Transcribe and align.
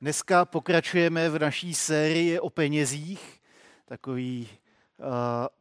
Dneska 0.00 0.44
pokračujeme 0.44 1.30
v 1.30 1.38
naší 1.38 1.74
sérii 1.74 2.40
o 2.40 2.50
penězích, 2.50 3.40
takový 3.84 4.48
uh, 4.98 5.06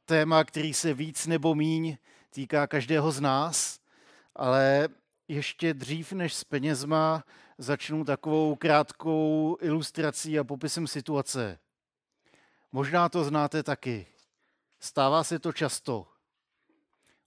téma, 0.05 0.43
který 0.43 0.73
se 0.73 0.93
víc 0.93 1.27
nebo 1.27 1.55
míň 1.55 1.97
týká 2.29 2.67
každého 2.67 3.11
z 3.11 3.21
nás, 3.21 3.79
ale 4.35 4.89
ještě 5.27 5.73
dřív 5.73 6.13
než 6.13 6.33
s 6.33 6.43
penězma 6.43 7.23
začnu 7.57 8.05
takovou 8.05 8.55
krátkou 8.55 9.57
ilustrací 9.61 10.39
a 10.39 10.43
popisem 10.43 10.87
situace. 10.87 11.59
Možná 12.71 13.09
to 13.09 13.23
znáte 13.23 13.63
taky. 13.63 14.07
Stává 14.79 15.23
se 15.23 15.39
to 15.39 15.53
často. 15.53 16.07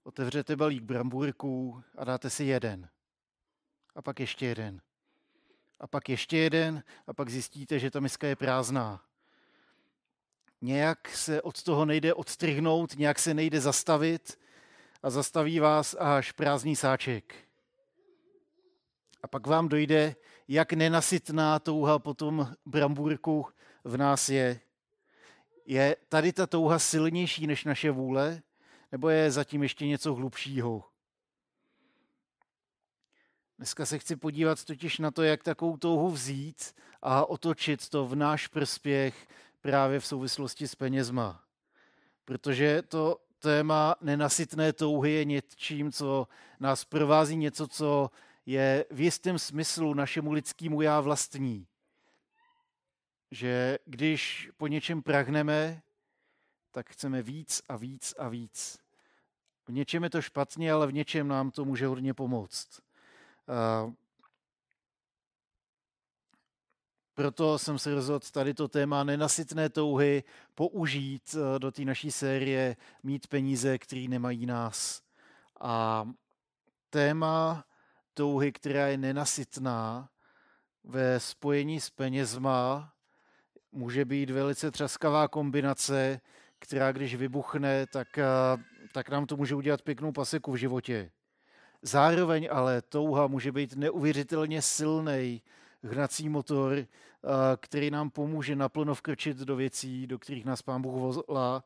Otevřete 0.03 0.55
balík 0.55 0.83
bramburků 0.83 1.83
a 1.97 2.03
dáte 2.03 2.29
si 2.29 2.43
jeden. 2.43 2.89
A 3.95 4.01
pak 4.01 4.19
ještě 4.19 4.45
jeden 4.45 4.81
a 5.81 5.87
pak 5.87 6.09
ještě 6.09 6.37
jeden 6.37 6.83
a 7.07 7.13
pak 7.13 7.29
zjistíte, 7.29 7.79
že 7.79 7.91
ta 7.91 7.99
miska 7.99 8.27
je 8.27 8.35
prázdná. 8.35 9.03
Nějak 10.61 11.09
se 11.09 11.41
od 11.41 11.63
toho 11.63 11.85
nejde 11.85 12.13
odstrihnout, 12.13 12.95
nějak 12.95 13.19
se 13.19 13.33
nejde 13.33 13.61
zastavit 13.61 14.39
a 15.03 15.09
zastaví 15.09 15.59
vás 15.59 15.95
až 15.99 16.31
prázdný 16.31 16.75
sáček. 16.75 17.35
A 19.23 19.27
pak 19.27 19.47
vám 19.47 19.69
dojde, 19.69 20.15
jak 20.47 20.73
nenasytná 20.73 21.59
touha 21.59 21.99
po 21.99 22.13
tom 22.13 22.53
brambůrku 22.65 23.45
v 23.83 23.97
nás 23.97 24.29
je. 24.29 24.59
Je 25.65 25.95
tady 26.09 26.33
ta 26.33 26.47
touha 26.47 26.79
silnější 26.79 27.47
než 27.47 27.63
naše 27.63 27.91
vůle, 27.91 28.41
nebo 28.91 29.09
je 29.09 29.31
zatím 29.31 29.63
ještě 29.63 29.87
něco 29.87 30.13
hlubšího? 30.13 30.90
Dneska 33.61 33.85
se 33.85 33.99
chci 33.99 34.15
podívat 34.15 34.65
totiž 34.65 34.99
na 34.99 35.11
to, 35.11 35.23
jak 35.23 35.43
takovou 35.43 35.77
touhu 35.77 36.09
vzít 36.09 36.75
a 37.01 37.25
otočit 37.25 37.89
to 37.89 38.07
v 38.07 38.15
náš 38.15 38.47
prospěch 38.47 39.27
právě 39.61 39.99
v 39.99 40.05
souvislosti 40.05 40.67
s 40.67 40.75
penězma. 40.75 41.43
Protože 42.25 42.81
to 42.81 43.17
téma 43.39 43.95
nenasytné 44.01 44.73
touhy 44.73 45.11
je 45.11 45.25
něčím, 45.25 45.91
co 45.91 46.27
nás 46.59 46.85
provází, 46.85 47.35
něco, 47.35 47.67
co 47.67 48.11
je 48.45 48.85
v 48.91 49.01
jistém 49.01 49.39
smyslu 49.39 49.93
našemu 49.93 50.31
lidskému 50.31 50.81
já 50.81 50.99
vlastní. 50.99 51.67
Že 53.31 53.79
když 53.85 54.49
po 54.57 54.67
něčem 54.67 55.01
prahneme, 55.01 55.81
tak 56.71 56.89
chceme 56.89 57.21
víc 57.21 57.61
a 57.69 57.75
víc 57.75 58.13
a 58.17 58.29
víc. 58.29 58.79
V 59.67 59.71
něčem 59.71 60.03
je 60.03 60.09
to 60.09 60.21
špatně, 60.21 60.71
ale 60.71 60.87
v 60.87 60.93
něčem 60.93 61.27
nám 61.27 61.51
to 61.51 61.65
může 61.65 61.87
hodně 61.87 62.13
pomoct. 62.13 62.81
Eh, 63.49 63.93
proto 67.13 67.59
jsem 67.59 67.79
se 67.79 67.95
rozhodl 67.95 68.25
tady 68.31 68.53
to 68.53 68.67
téma 68.67 69.03
nenasytné 69.03 69.69
touhy 69.69 70.23
použít 70.55 71.35
eh, 71.35 71.59
do 71.59 71.71
té 71.71 71.85
naší 71.85 72.11
série 72.11 72.75
Mít 73.03 73.27
peníze, 73.27 73.77
který 73.77 74.07
nemají 74.07 74.45
nás. 74.45 75.01
A 75.59 76.09
téma 76.89 77.65
touhy, 78.13 78.51
která 78.51 78.87
je 78.87 78.97
nenasytná, 78.97 80.09
ve 80.83 81.19
spojení 81.19 81.79
s 81.79 81.89
penězma 81.89 82.93
může 83.71 84.05
být 84.05 84.29
velice 84.29 84.71
třaskavá 84.71 85.27
kombinace, 85.27 86.21
která 86.59 86.91
když 86.91 87.15
vybuchne, 87.15 87.87
tak, 87.87 88.17
eh, 88.17 88.23
tak 88.93 89.09
nám 89.09 89.25
to 89.25 89.37
může 89.37 89.55
udělat 89.55 89.81
pěknou 89.81 90.11
paseku 90.11 90.51
v 90.51 90.55
životě. 90.55 91.11
Zároveň 91.81 92.49
ale 92.51 92.81
touha 92.81 93.27
může 93.27 93.51
být 93.51 93.75
neuvěřitelně 93.75 94.61
silný 94.61 95.41
hnací 95.83 96.29
motor, 96.29 96.85
který 97.57 97.91
nám 97.91 98.09
pomůže 98.09 98.55
naplno 98.55 98.95
vkročit 98.95 99.37
do 99.37 99.55
věcí, 99.55 100.07
do 100.07 100.19
kterých 100.19 100.45
nás 100.45 100.61
pán 100.61 100.81
Bůh 100.81 101.15
volá. 101.27 101.63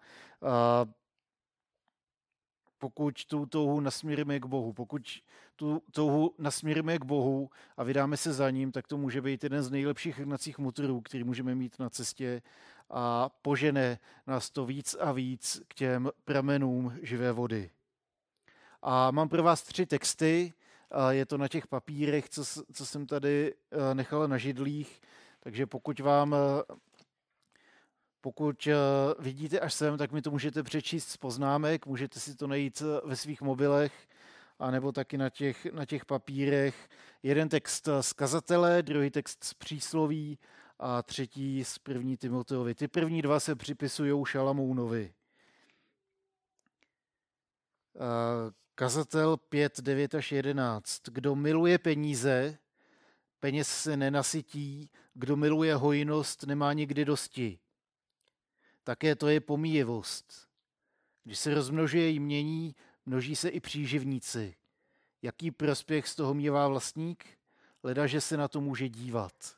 Pokud 2.78 3.26
tu 3.26 3.46
touhu 3.46 3.80
nasměrujeme 3.80 4.40
k 4.40 4.46
Bohu, 4.46 4.74
pokud 4.74 5.02
tu 5.56 5.82
touhu 5.92 6.36
nasměrujeme 6.38 6.98
k 7.00 7.06
Bohu 7.06 7.50
a 7.78 7.84
vydáme 7.84 8.18
se 8.18 8.34
za 8.34 8.50
ním, 8.50 8.72
tak 8.72 8.88
to 8.88 8.98
může 8.98 9.22
být 9.22 9.44
jeden 9.44 9.64
z 9.64 9.72
nejlepších 9.72 10.20
hnacích 10.20 10.58
motorů, 10.58 11.02
který 11.02 11.24
můžeme 11.24 11.56
mít 11.56 11.80
na 11.80 11.90
cestě 11.90 12.42
a 12.90 13.30
požene 13.42 14.00
nás 14.28 14.50
to 14.50 14.66
víc 14.66 14.96
a 15.00 15.12
víc 15.12 15.62
k 15.68 15.74
těm 15.74 16.12
pramenům 16.26 16.94
živé 17.02 17.32
vody. 17.32 17.72
A 18.88 19.12
mám 19.12 19.30
pro 19.30 19.44
vás 19.44 19.64
tři 19.64 19.86
texty. 19.86 20.54
Je 21.10 21.26
to 21.26 21.38
na 21.38 21.48
těch 21.48 21.68
papírech, 21.68 22.30
co, 22.30 22.44
co 22.74 22.86
jsem 22.86 23.08
tady 23.08 23.54
eh, 23.72 23.96
nechal 23.96 24.28
na 24.28 24.38
židlích. 24.38 25.02
Takže 25.40 25.66
pokud 25.66 26.00
vám 26.00 26.36
eh, 26.36 26.76
pokud 28.22 28.68
eh, 28.68 28.74
vidíte 29.20 29.60
až 29.60 29.74
sem, 29.74 29.98
tak 29.98 30.12
mi 30.12 30.22
to 30.22 30.32
můžete 30.32 30.64
přečíst 30.64 31.10
z 31.10 31.18
poznámek, 31.18 31.86
můžete 31.86 32.20
si 32.20 32.36
to 32.36 32.48
najít 32.48 32.82
ve 33.04 33.16
svých 33.16 33.42
mobilech, 33.42 34.08
anebo 34.60 34.92
taky 34.92 35.18
na 35.18 35.30
těch, 35.30 35.66
na 35.66 35.86
těch 35.86 36.06
papírech. 36.06 36.90
Jeden 37.24 37.50
text 37.50 37.90
z 38.02 38.14
kazatele, 38.14 38.84
druhý 38.84 39.10
text 39.10 39.44
z 39.44 39.54
přísloví 39.54 40.40
a 40.80 41.04
třetí 41.04 41.64
z 41.64 41.80
první 41.80 42.18
Timoteovi. 42.18 42.76
Ty 42.76 42.88
první 42.88 43.22
dva 43.22 43.40
se 43.40 43.56
připisují 43.56 44.26
Šalamounovi. 44.26 45.14
Kazatel 48.78 49.38
5, 49.38 49.82
9 49.82 50.16
až 50.16 50.32
11. 50.32 51.02
Kdo 51.10 51.36
miluje 51.36 51.78
peníze, 51.78 52.58
peněz 53.40 53.68
se 53.68 53.98
nenasytí, 53.98 54.90
kdo 55.14 55.36
miluje 55.36 55.76
hojnost, 55.76 56.44
nemá 56.44 56.74
nikdy 56.74 57.06
dosti. 57.06 57.60
Také 58.84 59.16
to 59.16 59.28
je 59.28 59.40
pomíjivost. 59.40 60.48
Když 61.24 61.40
se 61.40 61.54
rozmnožuje 61.54 62.10
jmění, 62.10 62.76
množí 63.06 63.36
se 63.36 63.50
i 63.50 63.60
příživníci. 63.60 64.56
Jaký 65.22 65.52
prospěch 65.52 66.08
z 66.08 66.16
toho 66.16 66.34
mívá 66.34 66.68
vlastník? 66.68 67.26
Leda, 67.84 68.08
že 68.08 68.22
se 68.22 68.38
na 68.38 68.48
to 68.48 68.62
může 68.62 68.90
dívat. 68.90 69.58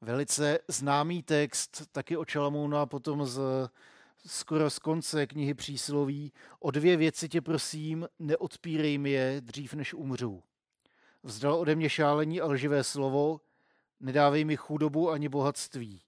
Velice 0.00 0.58
známý 0.68 1.22
text, 1.22 1.82
taky 1.92 2.16
o 2.16 2.24
Čalamouna 2.24 2.82
a 2.82 2.86
potom 2.86 3.26
z 3.26 3.40
skoro 4.26 4.70
z 4.70 4.78
konce 4.78 5.26
knihy 5.26 5.54
přísloví, 5.54 6.32
o 6.60 6.70
dvě 6.70 6.96
věci 6.96 7.28
tě 7.28 7.40
prosím, 7.40 8.08
neodpírej 8.18 8.98
mi 8.98 9.10
je 9.10 9.40
dřív, 9.40 9.74
než 9.74 9.94
umřu. 9.94 10.42
Vzdal 11.22 11.54
ode 11.54 11.74
mě 11.74 11.90
šálení 11.90 12.40
a 12.40 12.46
lživé 12.46 12.84
slovo, 12.84 13.40
nedávej 14.00 14.44
mi 14.44 14.56
chudobu 14.56 15.10
ani 15.10 15.28
bohatství. 15.28 16.02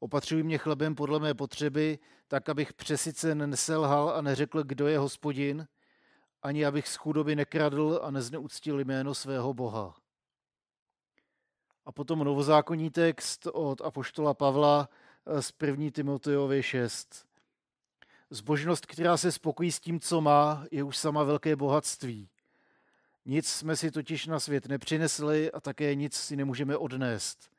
Opatřuj 0.00 0.42
mě 0.42 0.58
chlebem 0.58 0.94
podle 0.94 1.20
mé 1.20 1.34
potřeby, 1.34 1.98
tak 2.28 2.48
abych 2.48 2.72
přesycen 2.72 3.50
neselhal 3.50 4.10
a 4.10 4.22
neřekl, 4.22 4.62
kdo 4.62 4.86
je 4.86 4.98
hospodin, 4.98 5.68
ani 6.42 6.66
abych 6.66 6.88
z 6.88 6.96
chudoby 6.96 7.36
nekradl 7.36 8.00
a 8.02 8.10
nezneuctil 8.10 8.80
jméno 8.80 9.14
svého 9.14 9.54
Boha. 9.54 9.94
A 11.84 11.92
potom 11.92 12.18
novozákonní 12.18 12.90
text 12.90 13.46
od 13.52 13.80
Apoštola 13.80 14.34
Pavla, 14.34 14.88
z 15.40 15.52
1. 15.62 15.90
Timotejovi 15.90 16.62
6. 16.62 17.26
Zbožnost, 18.30 18.86
která 18.86 19.16
se 19.16 19.32
spokojí 19.32 19.72
s 19.72 19.80
tím, 19.80 20.00
co 20.00 20.20
má, 20.20 20.66
je 20.70 20.82
už 20.82 20.96
sama 20.96 21.22
velké 21.22 21.56
bohatství. 21.56 22.28
Nic 23.24 23.48
jsme 23.48 23.76
si 23.76 23.90
totiž 23.90 24.26
na 24.26 24.40
svět 24.40 24.66
nepřinesli 24.66 25.52
a 25.52 25.60
také 25.60 25.94
nic 25.94 26.14
si 26.14 26.36
nemůžeme 26.36 26.76
odnést. 26.76 27.50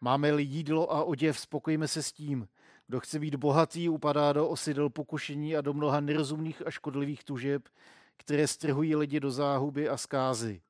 Máme-li 0.00 0.42
jídlo 0.42 0.92
a 0.92 1.04
oděv, 1.04 1.40
spokojíme 1.40 1.88
se 1.88 2.02
s 2.02 2.12
tím. 2.12 2.48
Kdo 2.86 3.00
chce 3.00 3.18
být 3.18 3.34
bohatý, 3.34 3.88
upadá 3.88 4.32
do 4.32 4.48
osidel 4.48 4.90
pokušení 4.90 5.56
a 5.56 5.60
do 5.60 5.72
mnoha 5.72 6.00
nerozumných 6.00 6.66
a 6.66 6.70
škodlivých 6.70 7.24
tužeb, 7.24 7.68
které 8.16 8.46
strhují 8.46 8.96
lidi 8.96 9.20
do 9.20 9.30
záhuby 9.30 9.88
a 9.88 9.96
zkázy. 9.96 10.62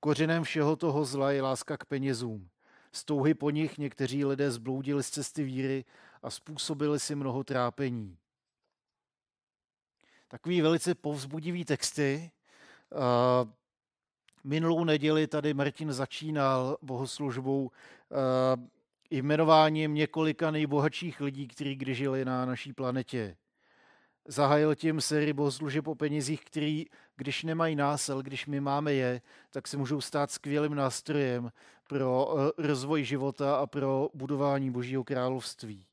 Kořenem 0.00 0.42
všeho 0.42 0.76
toho 0.76 1.04
zla 1.04 1.32
je 1.32 1.42
láska 1.42 1.76
k 1.76 1.84
penězům. 1.84 2.48
Z 2.92 3.04
touhy 3.04 3.34
po 3.34 3.50
nich 3.50 3.78
někteří 3.78 4.24
lidé 4.24 4.50
zbloudili 4.50 5.02
z 5.02 5.10
cesty 5.10 5.44
víry 5.44 5.84
a 6.22 6.30
způsobili 6.30 7.00
si 7.00 7.14
mnoho 7.14 7.44
trápení. 7.44 8.16
Takový 10.28 10.60
velice 10.60 10.94
povzbudivý 10.94 11.64
texty. 11.64 12.30
Minulou 14.44 14.84
neděli 14.84 15.26
tady 15.26 15.54
Martin 15.54 15.92
začínal 15.92 16.76
bohoslužbou 16.82 17.70
jmenováním 19.10 19.94
několika 19.94 20.50
nejbohatších 20.50 21.20
lidí, 21.20 21.48
kteří 21.48 21.76
kdy 21.76 21.94
žili 21.94 22.24
na 22.24 22.44
naší 22.44 22.72
planetě. 22.72 23.36
Zahájil 24.26 24.74
tím 24.74 25.00
sérii 25.00 25.32
bohoslužeb 25.32 25.88
o 25.88 25.94
penězích, 25.94 26.44
který, 26.44 26.86
když 27.18 27.44
nemají 27.44 27.76
nás, 27.76 28.08
ale 28.08 28.22
když 28.22 28.46
my 28.46 28.60
máme 28.60 28.94
je, 28.94 29.20
tak 29.50 29.68
se 29.68 29.76
můžou 29.76 30.00
stát 30.00 30.30
skvělým 30.30 30.74
nástrojem 30.74 31.52
pro 31.88 32.28
eh, 32.38 32.66
rozvoj 32.66 33.04
života 33.04 33.56
a 33.56 33.66
pro 33.66 34.08
budování 34.14 34.70
Božího 34.70 35.04
království. 35.04 35.86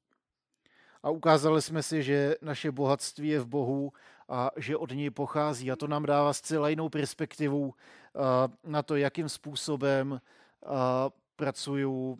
A 1.04 1.10
ukázali 1.10 1.62
jsme 1.62 1.83
si, 1.83 2.04
že 2.04 2.36
naše 2.42 2.72
bohatství 2.72 3.27
je 3.27 3.39
v 3.39 3.48
Bohu 3.48 3.94
a 4.30 4.51
že 4.56 4.77
od 4.77 4.92
něj 4.92 5.10
pochází. 5.10 5.72
A 5.72 5.75
to 5.75 5.88
nám 5.88 6.06
dává 6.06 6.33
zcela 6.33 6.69
jinou 6.69 6.89
perspektivu 6.89 7.74
eh, 7.74 8.19
na 8.63 8.83
to, 8.83 8.95
jakým 8.95 9.30
způsobem 9.30 10.21
a 10.66 11.10
pracuju 11.36 12.18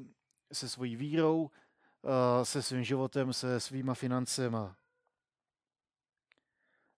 se 0.54 0.70
svojí 0.70 0.96
vírou, 0.96 1.50
se 2.44 2.62
svým 2.62 2.84
životem, 2.84 3.34
se 3.34 3.60
svýma 3.60 3.94
financema. 3.94 4.76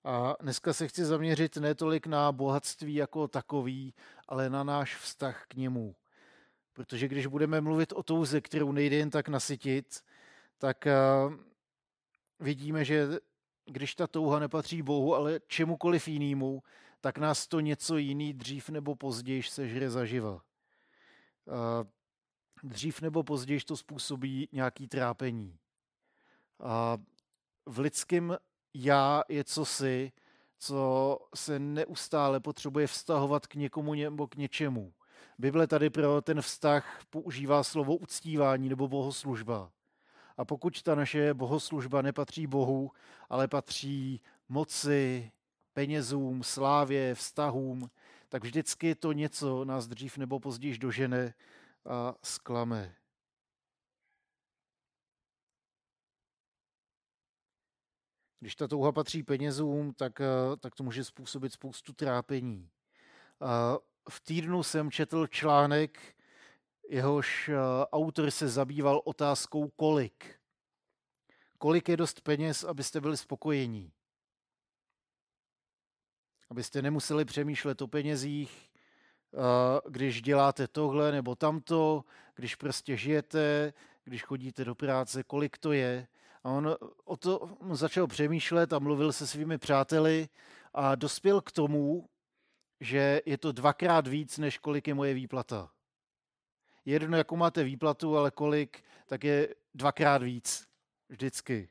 A 0.08 0.36
dneska 0.40 0.74
se 0.74 0.88
chci 0.88 1.06
zaměřit 1.06 1.58
netolik 1.58 2.08
na 2.08 2.32
bohatství 2.32 2.96
jako 2.96 3.28
takový, 3.28 3.94
ale 4.28 4.50
na 4.50 4.64
náš 4.64 4.96
vztah 4.96 5.46
k 5.48 5.56
němu. 5.56 5.96
Protože 6.74 7.08
když 7.08 7.26
budeme 7.26 7.62
mluvit 7.62 7.94
o 7.94 8.04
touze, 8.04 8.42
kterou 8.42 8.72
nejde 8.72 8.96
jen 8.96 9.10
tak 9.10 9.30
nasytit, 9.30 10.04
tak 10.58 10.88
vidíme, 12.40 12.86
že 12.86 13.08
když 13.66 13.96
ta 13.96 14.08
touha 14.08 14.40
nepatří 14.40 14.82
Bohu, 14.82 15.16
ale 15.16 15.40
čemukoliv 15.48 16.08
jinému, 16.08 16.64
tak 17.02 17.18
nás 17.18 17.48
to 17.48 17.60
něco 17.60 17.98
jiný 17.98 18.34
dřív 18.34 18.70
nebo 18.70 18.96
později 18.96 19.44
sežere 19.44 19.90
zaživa. 19.90 20.42
Dřív 22.64 23.02
nebo 23.02 23.24
později 23.24 23.60
to 23.60 23.78
způsobí 23.78 24.50
nějaký 24.52 24.88
trápení. 24.88 25.58
A 26.60 26.98
v 27.66 27.80
lidském 27.80 28.38
já 28.84 29.24
je 29.30 29.44
cosi, 29.44 30.12
co 30.60 31.20
se 31.36 31.60
neustále 31.60 32.40
potřebuje 32.40 32.88
vztahovat 32.88 33.48
k 33.48 33.56
někomu 33.56 33.94
nebo 33.94 34.28
k 34.28 34.36
něčemu. 34.36 34.94
Bible 35.38 35.68
tady 35.68 35.90
pro 35.90 36.22
ten 36.22 36.42
vztah 36.42 37.00
používá 37.10 37.64
slovo 37.64 37.96
uctívání 37.96 38.70
nebo 38.70 38.88
bohoslužba. 38.88 39.72
A 40.38 40.46
pokud 40.46 40.82
ta 40.82 40.96
naše 40.96 41.34
bohoslužba 41.34 42.02
nepatří 42.02 42.48
Bohu, 42.48 42.92
ale 43.30 43.48
patří 43.48 44.22
moci, 44.50 45.32
penězům, 45.74 46.44
slávě, 46.44 47.16
vztahům, 47.16 47.90
tak 48.30 48.44
vždycky 48.44 48.96
to 48.96 49.12
něco 49.12 49.66
nás 49.66 49.88
dřív 49.88 50.18
nebo 50.18 50.40
později 50.40 50.78
dožene 50.78 51.34
a 51.86 52.14
sklame. 52.24 52.96
Když 58.40 58.56
ta 58.56 58.68
touha 58.68 58.92
patří 58.92 59.24
penězům, 59.24 59.94
tak, 59.94 60.22
tak 60.60 60.76
to 60.76 60.84
může 60.84 61.04
způsobit 61.04 61.54
spoustu 61.54 61.94
trápení. 61.94 62.70
V 64.10 64.20
týdnu 64.20 64.64
jsem 64.64 64.92
četl 64.92 65.28
článek, 65.28 66.16
jehož 66.90 67.50
autor 67.92 68.32
se 68.32 68.48
zabýval 68.48 69.02
otázkou 69.06 69.70
kolik. 69.70 70.40
Kolik 71.58 71.90
je 71.90 71.98
dost 71.98 72.22
peněz, 72.22 72.64
abyste 72.64 73.02
byli 73.02 73.18
spokojení? 73.18 73.92
Abyste 76.50 76.82
nemuseli 76.82 77.26
přemýšlet 77.26 77.82
o 77.82 77.88
penězích, 77.88 78.72
když 79.90 80.22
děláte 80.22 80.68
tohle 80.68 81.12
nebo 81.12 81.36
tamto, 81.36 82.04
když 82.36 82.56
prostě 82.56 82.98
žijete, 82.98 83.74
když 84.04 84.24
chodíte 84.24 84.66
do 84.66 84.76
práce, 84.76 85.24
kolik 85.24 85.58
to 85.58 85.72
je. 85.72 86.08
A 86.48 86.50
on 86.50 86.76
o 87.06 87.18
to 87.18 87.58
začal 87.72 88.08
přemýšlet 88.08 88.74
a 88.74 88.80
mluvil 88.80 89.14
se 89.14 89.28
svými 89.28 89.58
přáteli 89.58 90.30
a 90.74 90.96
dospěl 90.96 91.42
k 91.42 91.52
tomu, 91.52 92.10
že 92.80 93.22
je 93.26 93.38
to 93.38 93.52
dvakrát 93.52 94.08
víc, 94.08 94.38
než 94.38 94.58
kolik 94.58 94.88
je 94.88 94.94
moje 94.94 95.14
výplata. 95.14 95.72
Jedno, 96.86 97.18
jakou 97.18 97.36
máte 97.36 97.64
výplatu, 97.64 98.18
ale 98.18 98.32
kolik, 98.32 98.84
tak 99.06 99.24
je 99.24 99.56
dvakrát 99.74 100.24
víc. 100.24 100.68
Vždycky. 101.10 101.70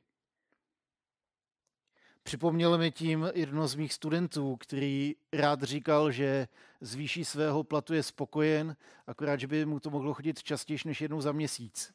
Připomněl 2.22 2.78
mi 2.78 2.92
tím 2.92 3.30
jedno 3.34 3.68
z 3.68 3.74
mých 3.74 3.92
studentů, 3.92 4.56
který 4.56 5.14
rád 5.32 5.62
říkal, 5.62 6.10
že 6.10 6.48
zvýší 6.80 7.24
svého 7.24 7.64
platu 7.64 7.94
je 7.94 8.02
spokojen, 8.02 8.76
akorát, 9.06 9.40
že 9.40 9.46
by 9.46 9.66
mu 9.66 9.80
to 9.80 9.90
mohlo 9.90 10.14
chodit 10.14 10.42
častěji 10.42 10.78
než 10.84 11.00
jednou 11.00 11.20
za 11.20 11.32
měsíc. 11.32 11.94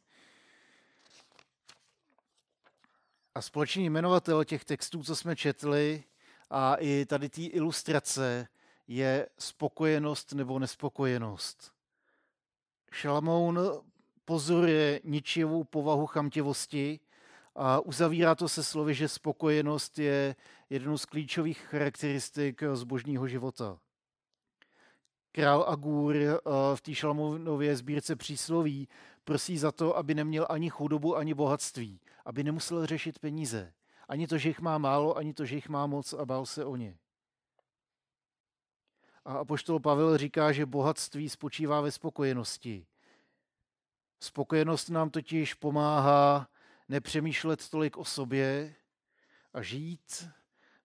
A 3.36 3.42
společný 3.42 3.90
jmenovatel 3.90 4.44
těch 4.44 4.66
textů, 4.66 5.04
co 5.04 5.16
jsme 5.16 5.36
četli, 5.36 6.04
a 6.50 6.76
i 6.76 7.06
tady 7.06 7.30
té 7.30 7.42
ilustrace 7.42 8.48
je 8.88 9.28
spokojenost 9.40 10.34
nebo 10.34 10.60
nespokojenost. 10.60 11.72
Šalamoun 12.92 13.60
pozoruje 14.26 15.02
ničivou 15.04 15.64
povahu 15.64 16.06
chamtivosti 16.06 17.00
a 17.56 17.80
uzavírá 17.80 18.36
to 18.36 18.50
se 18.50 18.64
slovy, 18.64 18.94
že 18.94 19.08
spokojenost 19.08 20.00
je 20.00 20.36
jednou 20.70 20.98
z 20.98 21.06
klíčových 21.06 21.60
charakteristik 21.60 22.64
zbožního 22.74 23.28
života. 23.28 23.80
Král 25.32 25.66
Agur 25.68 26.16
eh, 26.16 26.38
v 26.76 26.82
té 26.82 26.96
Šalmounově 26.96 27.76
sbírce 27.76 28.16
přísloví 28.16 28.88
prosí 29.24 29.58
za 29.58 29.72
to, 29.72 29.98
aby 29.98 30.16
neměl 30.16 30.48
ani 30.50 30.70
chudobu, 30.70 31.18
ani 31.18 31.34
bohatství, 31.34 32.00
aby 32.26 32.44
nemusel 32.44 32.86
řešit 32.86 33.20
peníze. 33.20 33.74
Ani 34.08 34.28
to, 34.28 34.38
že 34.38 34.50
jich 34.50 34.60
má 34.60 34.78
málo, 34.78 35.18
ani 35.18 35.34
to, 35.34 35.46
že 35.46 35.56
jich 35.56 35.70
má 35.70 35.88
moc 35.88 36.14
a 36.14 36.26
bál 36.26 36.46
se 36.46 36.66
o 36.66 36.76
ně. 36.76 36.98
A 39.26 39.34
apoštol 39.34 39.80
Pavel 39.80 40.18
říká, 40.18 40.52
že 40.52 40.66
bohatství 40.66 41.30
spočívá 41.30 41.82
ve 41.82 41.92
spokojenosti. 41.92 42.88
Spokojenost 44.20 44.90
nám 44.90 45.10
totiž 45.10 45.54
pomáhá 45.54 46.48
nepřemýšlet 46.90 47.70
tolik 47.70 47.98
o 47.98 48.06
sobě 48.06 48.76
a 49.54 49.62
žít, 49.62 50.30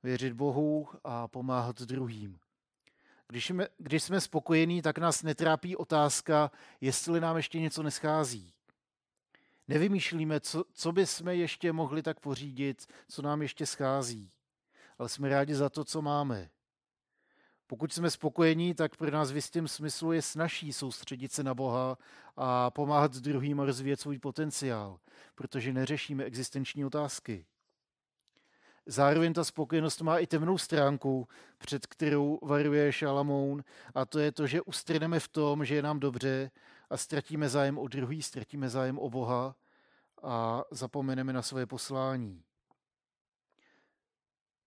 věřit 0.02 0.32
Bohu 0.32 0.88
a 1.04 1.28
pomáhat 1.28 1.82
druhým. 1.82 2.38
Když 3.28 3.46
jsme, 3.46 3.68
když 3.78 4.02
jsme 4.02 4.20
spokojení, 4.20 4.82
tak 4.82 4.98
nás 4.98 5.22
netrápí 5.22 5.76
otázka, 5.76 6.50
jestli 6.80 7.20
nám 7.20 7.36
ještě 7.36 7.60
něco 7.60 7.82
neschází. 7.82 8.55
Nevymýšlíme, 9.68 10.40
co, 10.40 10.64
co 10.72 10.92
by 10.92 11.06
jsme 11.06 11.36
ještě 11.36 11.72
mohli 11.72 12.02
tak 12.02 12.20
pořídit, 12.20 12.86
co 13.08 13.22
nám 13.22 13.42
ještě 13.42 13.66
schází. 13.66 14.30
Ale 14.98 15.08
jsme 15.08 15.28
rádi 15.28 15.54
za 15.54 15.68
to, 15.68 15.84
co 15.84 16.02
máme. 16.02 16.50
Pokud 17.66 17.92
jsme 17.92 18.10
spokojení, 18.10 18.74
tak 18.74 18.96
pro 18.96 19.10
nás 19.10 19.30
v 19.30 19.36
jistém 19.36 19.68
smyslu 19.68 20.12
je 20.12 20.22
snažší 20.22 20.72
soustředit 20.72 21.32
se 21.32 21.42
na 21.42 21.54
Boha 21.54 21.98
a 22.36 22.70
pomáhat 22.70 23.16
druhým 23.16 23.58
rozvíjet 23.58 24.00
svůj 24.00 24.18
potenciál, 24.18 24.98
protože 25.34 25.72
neřešíme 25.72 26.24
existenční 26.24 26.84
otázky. 26.84 27.46
Zároveň 28.86 29.32
ta 29.32 29.44
spokojenost 29.44 30.00
má 30.00 30.18
i 30.18 30.26
temnou 30.26 30.58
stránku, 30.58 31.28
před 31.58 31.86
kterou 31.86 32.38
varuje 32.42 32.92
Šalamoun, 32.92 33.64
a 33.94 34.04
to 34.04 34.18
je 34.18 34.32
to, 34.32 34.46
že 34.46 34.62
ustrneme 34.62 35.20
v 35.20 35.28
tom, 35.28 35.64
že 35.64 35.74
je 35.74 35.82
nám 35.82 36.00
dobře 36.00 36.50
a 36.90 36.96
ztratíme 36.96 37.48
zájem 37.48 37.78
o 37.78 37.88
druhý, 37.88 38.22
ztratíme 38.22 38.68
zájem 38.68 38.98
o 38.98 39.10
Boha 39.10 39.56
a 40.22 40.64
zapomeneme 40.70 41.32
na 41.32 41.42
své 41.42 41.66
poslání. 41.66 42.42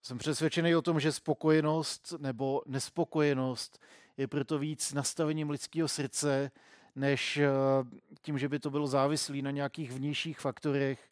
Jsem 0.02 0.18
přesvědčený 0.18 0.76
o 0.76 0.82
tom, 0.82 1.00
že 1.00 1.12
spokojenost 1.12 2.14
nebo 2.18 2.62
nespokojenost 2.66 3.80
je 4.18 4.28
proto 4.28 4.60
víc 4.60 4.94
nastavením 4.94 5.50
lidského 5.50 5.88
srdce, 5.88 6.52
než 6.96 7.38
eh, 7.38 7.50
tím, 8.22 8.38
že 8.38 8.50
by 8.50 8.60
to 8.60 8.70
bylo 8.70 8.88
závislé 8.88 9.42
na 9.42 9.52
nějakých 9.52 9.92
vnějších 9.92 10.40
faktorech 10.40 11.10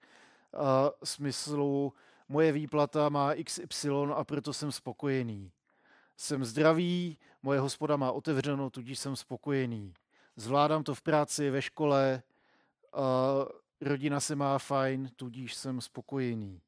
a 0.53 0.91
smyslu 1.03 1.93
moje 2.29 2.51
výplata 2.51 3.09
má 3.09 3.33
XY 3.43 3.89
a 4.15 4.23
proto 4.23 4.53
jsem 4.53 4.71
spokojený. 4.71 5.51
Jsem 6.17 6.45
zdravý, 6.45 7.17
moje 7.43 7.59
hospoda 7.59 7.95
má 7.97 8.11
otevřeno, 8.11 8.69
tudíž 8.69 8.99
jsem 8.99 9.15
spokojený. 9.15 9.93
Zvládám 10.39 10.83
to 10.83 10.95
v 10.95 11.01
práci, 11.01 11.49
ve 11.49 11.61
škole, 11.61 12.23
rodina 13.81 14.19
se 14.19 14.35
má 14.35 14.59
fajn, 14.59 15.09
tudíž 15.15 15.55
jsem 15.55 15.81
spokojený. 15.81 16.61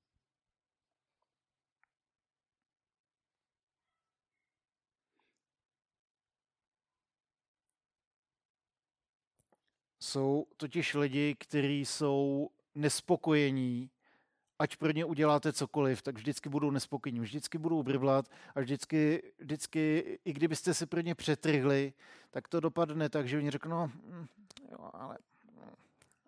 Jsou 9.99 10.47
totiž 10.57 10.93
lidi, 10.93 11.35
kteří 11.39 11.85
jsou 11.85 12.49
nespokojení, 12.75 13.89
ať 14.59 14.75
pro 14.75 14.91
ně 14.91 15.05
uděláte 15.05 15.53
cokoliv, 15.53 16.01
tak 16.01 16.15
vždycky 16.15 16.49
budou 16.49 16.71
nespokojení, 16.71 17.19
vždycky 17.19 17.57
budou 17.57 17.83
brblat 17.83 18.25
a 18.55 18.59
vždycky, 18.59 19.23
vždycky, 19.39 20.19
i 20.25 20.33
kdybyste 20.33 20.73
se 20.73 20.85
pro 20.85 21.01
ně 21.01 21.15
přetrhli, 21.15 21.93
tak 22.31 22.47
to 22.47 22.59
dopadne 22.59 23.09
tak, 23.09 23.27
že 23.27 23.37
oni 23.37 23.51
řeknou, 23.51 23.71
no, 23.71 23.91
hm, 24.05 24.27
ale 24.93 25.17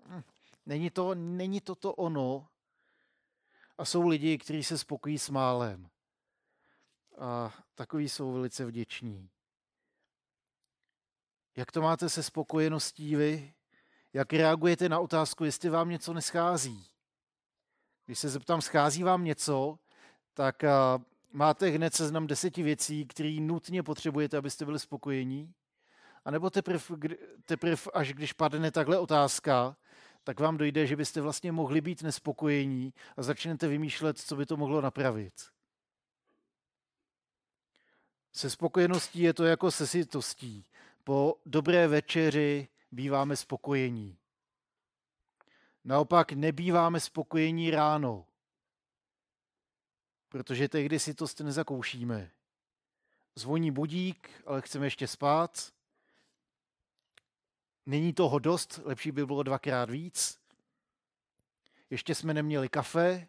hm, 0.07 0.21
není, 0.65 0.89
to, 0.89 1.15
není 1.15 1.61
to 1.61 1.75
to 1.75 1.93
ono. 1.93 2.47
A 3.77 3.85
jsou 3.85 4.07
lidi, 4.07 4.37
kteří 4.37 4.63
se 4.63 4.77
spokojí 4.77 5.19
s 5.19 5.29
málem. 5.29 5.89
A 7.17 7.53
takový 7.75 8.09
jsou 8.09 8.31
velice 8.31 8.65
vděční. 8.65 9.29
Jak 11.55 11.71
to 11.71 11.81
máte 11.81 12.09
se 12.09 12.23
spokojeností 12.23 13.15
vy? 13.15 13.53
Jak 14.13 14.33
reagujete 14.33 14.89
na 14.89 14.99
otázku, 14.99 15.43
jestli 15.43 15.69
vám 15.69 15.89
něco 15.89 16.13
neschází? 16.13 16.90
Když 18.11 18.19
se 18.19 18.29
zeptám, 18.29 18.61
schází 18.61 19.03
vám 19.03 19.23
něco, 19.23 19.79
tak 20.33 20.63
máte 21.31 21.67
hned 21.67 21.95
seznam 21.95 22.27
deseti 22.27 22.63
věcí, 22.63 23.05
které 23.05 23.37
nutně 23.39 23.83
potřebujete, 23.83 24.37
abyste 24.37 24.65
byli 24.65 24.79
spokojení. 24.79 25.53
A 26.25 26.31
nebo 26.31 26.49
teprv, 26.49 26.91
teprv 27.45 27.87
až 27.93 28.13
když 28.13 28.33
padne 28.33 28.71
takhle 28.71 28.99
otázka, 28.99 29.77
tak 30.23 30.39
vám 30.39 30.57
dojde, 30.57 30.87
že 30.87 30.95
byste 30.95 31.21
vlastně 31.21 31.51
mohli 31.51 31.81
být 31.81 32.03
nespokojení 32.03 32.93
a 33.17 33.23
začnete 33.23 33.67
vymýšlet, 33.67 34.17
co 34.17 34.35
by 34.35 34.45
to 34.45 34.57
mohlo 34.57 34.81
napravit. 34.81 35.33
Se 38.33 38.49
spokojeností 38.49 39.19
je 39.19 39.33
to 39.33 39.45
jako 39.45 39.71
se 39.71 39.87
sytostí. 39.87 40.65
Po 41.03 41.35
dobré 41.45 41.87
večeři 41.87 42.67
býváme 42.91 43.35
spokojení. 43.35 44.17
Naopak 45.83 46.31
nebýváme 46.31 46.99
spokojení 46.99 47.71
ráno, 47.71 48.25
protože 50.29 50.69
tehdy 50.69 50.99
si 50.99 51.13
to 51.13 51.25
nezakoušíme. 51.43 52.31
Zvoní 53.35 53.71
budík, 53.71 54.29
ale 54.45 54.61
chceme 54.61 54.85
ještě 54.85 55.07
spát. 55.07 55.73
Není 57.85 58.13
toho 58.13 58.39
dost, 58.39 58.79
lepší 58.83 59.11
by 59.11 59.25
bylo 59.25 59.43
dvakrát 59.43 59.89
víc. 59.89 60.39
Ještě 61.89 62.15
jsme 62.15 62.33
neměli 62.33 62.69
kafe 62.69 63.27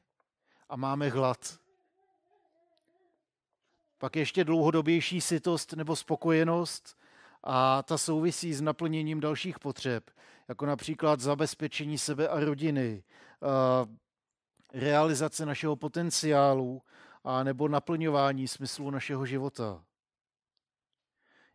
a 0.68 0.76
máme 0.76 1.08
hlad. 1.08 1.60
Pak 3.98 4.16
ještě 4.16 4.44
dlouhodobější 4.44 5.20
sytost 5.20 5.72
nebo 5.72 5.96
spokojenost 5.96 6.98
a 7.42 7.82
ta 7.82 7.98
souvisí 7.98 8.54
s 8.54 8.60
naplněním 8.60 9.20
dalších 9.20 9.58
potřeb, 9.58 10.10
jako 10.48 10.66
například 10.66 11.20
zabezpečení 11.20 11.98
sebe 11.98 12.28
a 12.28 12.40
rodiny, 12.40 13.04
realizace 14.72 15.46
našeho 15.46 15.76
potenciálu 15.76 16.82
a 17.24 17.42
nebo 17.42 17.68
naplňování 17.68 18.48
smyslu 18.48 18.90
našeho 18.90 19.26
života. 19.26 19.84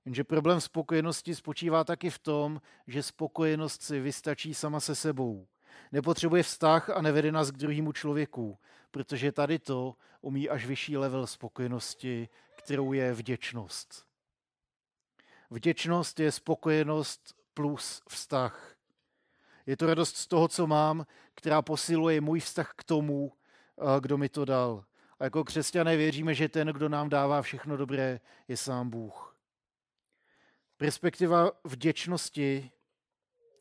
Jenže 0.05 0.23
problém 0.23 0.61
spokojenosti 0.61 1.35
spočívá 1.35 1.83
taky 1.83 2.09
v 2.09 2.19
tom, 2.19 2.61
že 2.87 3.03
spokojenost 3.03 3.81
si 3.81 3.99
vystačí 3.99 4.53
sama 4.53 4.79
se 4.79 4.95
sebou. 4.95 5.47
Nepotřebuje 5.91 6.43
vztah 6.43 6.89
a 6.89 7.01
nevede 7.01 7.31
nás 7.31 7.51
k 7.51 7.57
druhému 7.57 7.91
člověku, 7.91 8.59
protože 8.91 9.31
tady 9.31 9.59
to 9.59 9.95
umí 10.21 10.49
až 10.49 10.65
vyšší 10.65 10.97
level 10.97 11.27
spokojenosti, 11.27 12.29
kterou 12.55 12.93
je 12.93 13.13
vděčnost. 13.13 14.05
Vděčnost 15.49 16.19
je 16.19 16.31
spokojenost 16.31 17.35
plus 17.53 18.01
vztah. 18.09 18.76
Je 19.67 19.77
to 19.77 19.85
radost 19.85 20.15
z 20.15 20.27
toho, 20.27 20.47
co 20.47 20.67
mám, 20.67 21.05
která 21.35 21.61
posiluje 21.61 22.21
můj 22.21 22.39
vztah 22.39 22.73
k 22.75 22.83
tomu, 22.83 23.33
eh, 23.77 23.99
kdo 23.99 24.17
mi 24.17 24.29
to 24.29 24.45
dal. 24.45 24.85
A 25.19 25.23
jako 25.23 25.43
křesťané 25.43 25.97
věříme, 25.97 26.33
že 26.33 26.49
ten, 26.49 26.67
kdo 26.67 26.89
nám 26.89 27.09
dává 27.09 27.41
všechno 27.41 27.77
dobré, 27.77 28.19
je 28.47 28.57
sám 28.57 28.89
Bůh. 28.89 29.37
Perspektiva 30.77 31.51
vděčnosti 31.63 32.71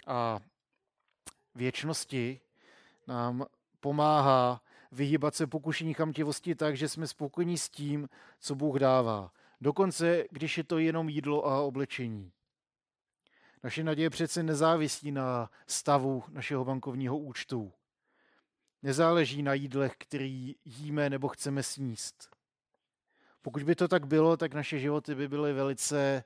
a 0.06 0.40
věčnosti 1.54 2.40
nám 3.06 3.46
pomáhá 3.80 4.62
vyhýbat 4.92 5.34
se 5.34 5.46
pokušení 5.46 5.94
chamtivosti 5.94 6.54
tak, 6.54 6.76
že 6.76 6.88
jsme 6.88 7.06
spokojení 7.06 7.58
s 7.58 7.68
tím, 7.68 8.08
co 8.40 8.54
Bůh 8.54 8.78
dává. 8.78 9.32
Dokonce, 9.60 10.24
když 10.30 10.58
je 10.58 10.64
to 10.64 10.78
jenom 10.78 11.08
jídlo 11.08 11.46
a 11.46 11.60
oblečení. 11.60 12.32
Naše 13.62 13.84
naděje 13.84 14.10
přece 14.10 14.42
nezávisí 14.42 15.12
na 15.12 15.50
stavu 15.66 16.24
našeho 16.28 16.64
bankovního 16.64 17.18
účtu. 17.18 17.72
Nezáleží 18.82 19.42
na 19.42 19.54
jídlech, 19.54 19.94
který 19.98 20.54
jíme 20.64 21.10
nebo 21.10 21.28
chceme 21.28 21.62
sníst. 21.62 22.30
Pokud 23.42 23.62
by 23.62 23.74
to 23.74 23.88
tak 23.88 24.06
bylo, 24.06 24.36
tak 24.36 24.54
naše 24.54 24.78
životy 24.78 25.14
by 25.14 25.28
byly 25.28 25.52
velice, 25.52 26.24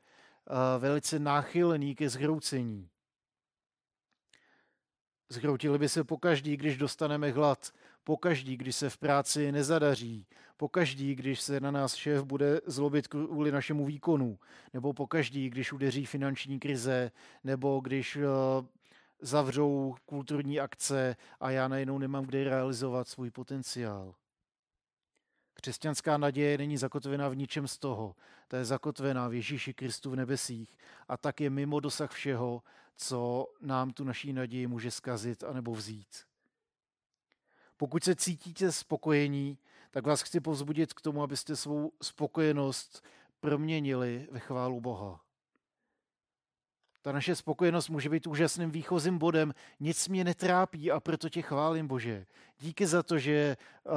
uh, 0.50 0.82
velice 0.82 1.18
náchylný 1.18 1.94
ke 1.94 2.08
zhroucení. 2.08 2.90
Zhroutili 5.32 5.78
by 5.78 5.88
se 5.88 6.04
pokaždý, 6.04 6.56
když 6.56 6.76
dostaneme 6.76 7.30
hlad, 7.30 7.72
pokaždý, 8.04 8.56
když 8.56 8.76
se 8.76 8.90
v 8.90 8.98
práci 8.98 9.52
nezadaří, 9.52 10.26
pokaždý, 10.56 11.14
když 11.14 11.40
se 11.40 11.60
na 11.60 11.70
nás 11.70 11.94
šéf 11.94 12.24
bude 12.24 12.60
zlobit 12.66 13.08
kvůli 13.08 13.52
našemu 13.52 13.84
výkonu, 13.84 14.38
nebo 14.74 14.92
pokaždý, 14.92 15.50
když 15.50 15.72
udeří 15.72 16.06
finanční 16.06 16.60
krize, 16.60 17.10
nebo 17.44 17.80
když 17.80 18.16
uh, 18.16 18.22
zavřou 19.20 19.94
kulturní 20.06 20.60
akce 20.60 21.16
a 21.40 21.50
já 21.50 21.68
najednou 21.68 21.98
nemám 21.98 22.24
kde 22.24 22.44
realizovat 22.44 23.08
svůj 23.08 23.30
potenciál. 23.30 24.14
Křesťanská 25.60 26.16
naděje 26.16 26.58
není 26.58 26.76
zakotvená 26.76 27.28
v 27.28 27.36
ničem 27.36 27.68
z 27.68 27.78
toho. 27.78 28.16
Ta 28.48 28.56
je 28.56 28.64
zakotvená 28.64 29.28
v 29.28 29.34
Ježíši 29.34 29.74
Kristu 29.74 30.10
v 30.10 30.16
nebesích 30.16 30.78
a 31.08 31.16
tak 31.16 31.40
je 31.40 31.50
mimo 31.50 31.80
dosah 31.80 32.10
všeho, 32.10 32.62
co 32.96 33.46
nám 33.60 33.90
tu 33.90 34.04
naší 34.04 34.32
naději 34.32 34.66
může 34.66 34.90
skazit 34.90 35.44
anebo 35.44 35.72
vzít. 35.74 36.24
Pokud 37.76 38.04
se 38.04 38.14
cítíte 38.14 38.72
spokojení, 38.72 39.58
tak 39.90 40.06
vás 40.06 40.22
chci 40.22 40.40
povzbudit 40.40 40.92
k 40.92 41.00
tomu, 41.00 41.22
abyste 41.22 41.56
svou 41.56 41.92
spokojenost 42.02 43.04
proměnili 43.40 44.28
ve 44.30 44.38
chválu 44.38 44.80
Boha. 44.80 45.20
Ta 47.02 47.12
naše 47.12 47.36
spokojenost 47.36 47.88
může 47.88 48.08
být 48.08 48.26
úžasným 48.26 48.70
výchozím 48.70 49.18
bodem. 49.18 49.54
Nic 49.80 50.08
mě 50.08 50.24
netrápí 50.24 50.90
a 50.90 51.00
proto 51.00 51.28
tě 51.28 51.42
chválím, 51.42 51.86
Bože. 51.86 52.26
Díky 52.58 52.86
za 52.86 53.02
to, 53.02 53.18
že 53.18 53.56
uh, 53.84 53.92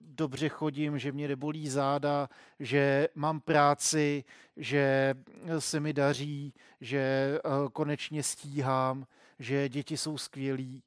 dobře 0.00 0.48
chodím, 0.48 0.98
že 0.98 1.12
mě 1.12 1.28
nebolí 1.28 1.68
záda, 1.68 2.28
že 2.60 3.08
mám 3.14 3.40
práci, 3.40 4.24
že 4.56 5.14
se 5.58 5.80
mi 5.80 5.92
daří, 5.92 6.54
že 6.80 7.32
uh, 7.44 7.68
konečně 7.68 8.22
stíhám, 8.22 9.06
že 9.38 9.68
děti 9.68 9.96
jsou 9.96 10.18
skvělí. 10.18 10.82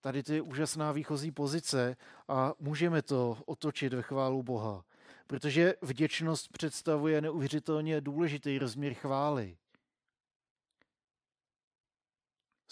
Tady 0.00 0.22
to 0.22 0.32
je 0.32 0.42
úžasná 0.42 0.92
výchozí 0.92 1.30
pozice 1.30 1.96
a 2.28 2.52
můžeme 2.60 3.02
to 3.02 3.38
otočit 3.46 3.92
ve 3.92 4.02
chválu 4.02 4.42
Boha. 4.42 4.84
Protože 5.26 5.74
vděčnost 5.82 6.52
představuje 6.52 7.20
neuvěřitelně 7.20 8.00
důležitý 8.00 8.58
rozměr 8.58 8.94
chvály. 8.94 9.56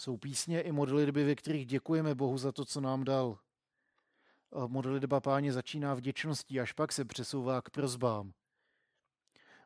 Jsou 0.01 0.17
písně 0.17 0.61
i 0.61 0.71
modlitby, 0.71 1.23
ve 1.23 1.35
kterých 1.35 1.65
děkujeme 1.65 2.15
Bohu 2.15 2.37
za 2.37 2.51
to, 2.51 2.65
co 2.65 2.81
nám 2.81 3.03
dal. 3.03 3.39
Modlitba 4.67 5.19
páně 5.19 5.53
začíná 5.53 5.93
vděčností, 5.93 6.59
až 6.59 6.71
pak 6.73 6.91
se 6.91 7.05
přesouvá 7.05 7.61
k 7.61 7.69
prozbám. 7.69 8.33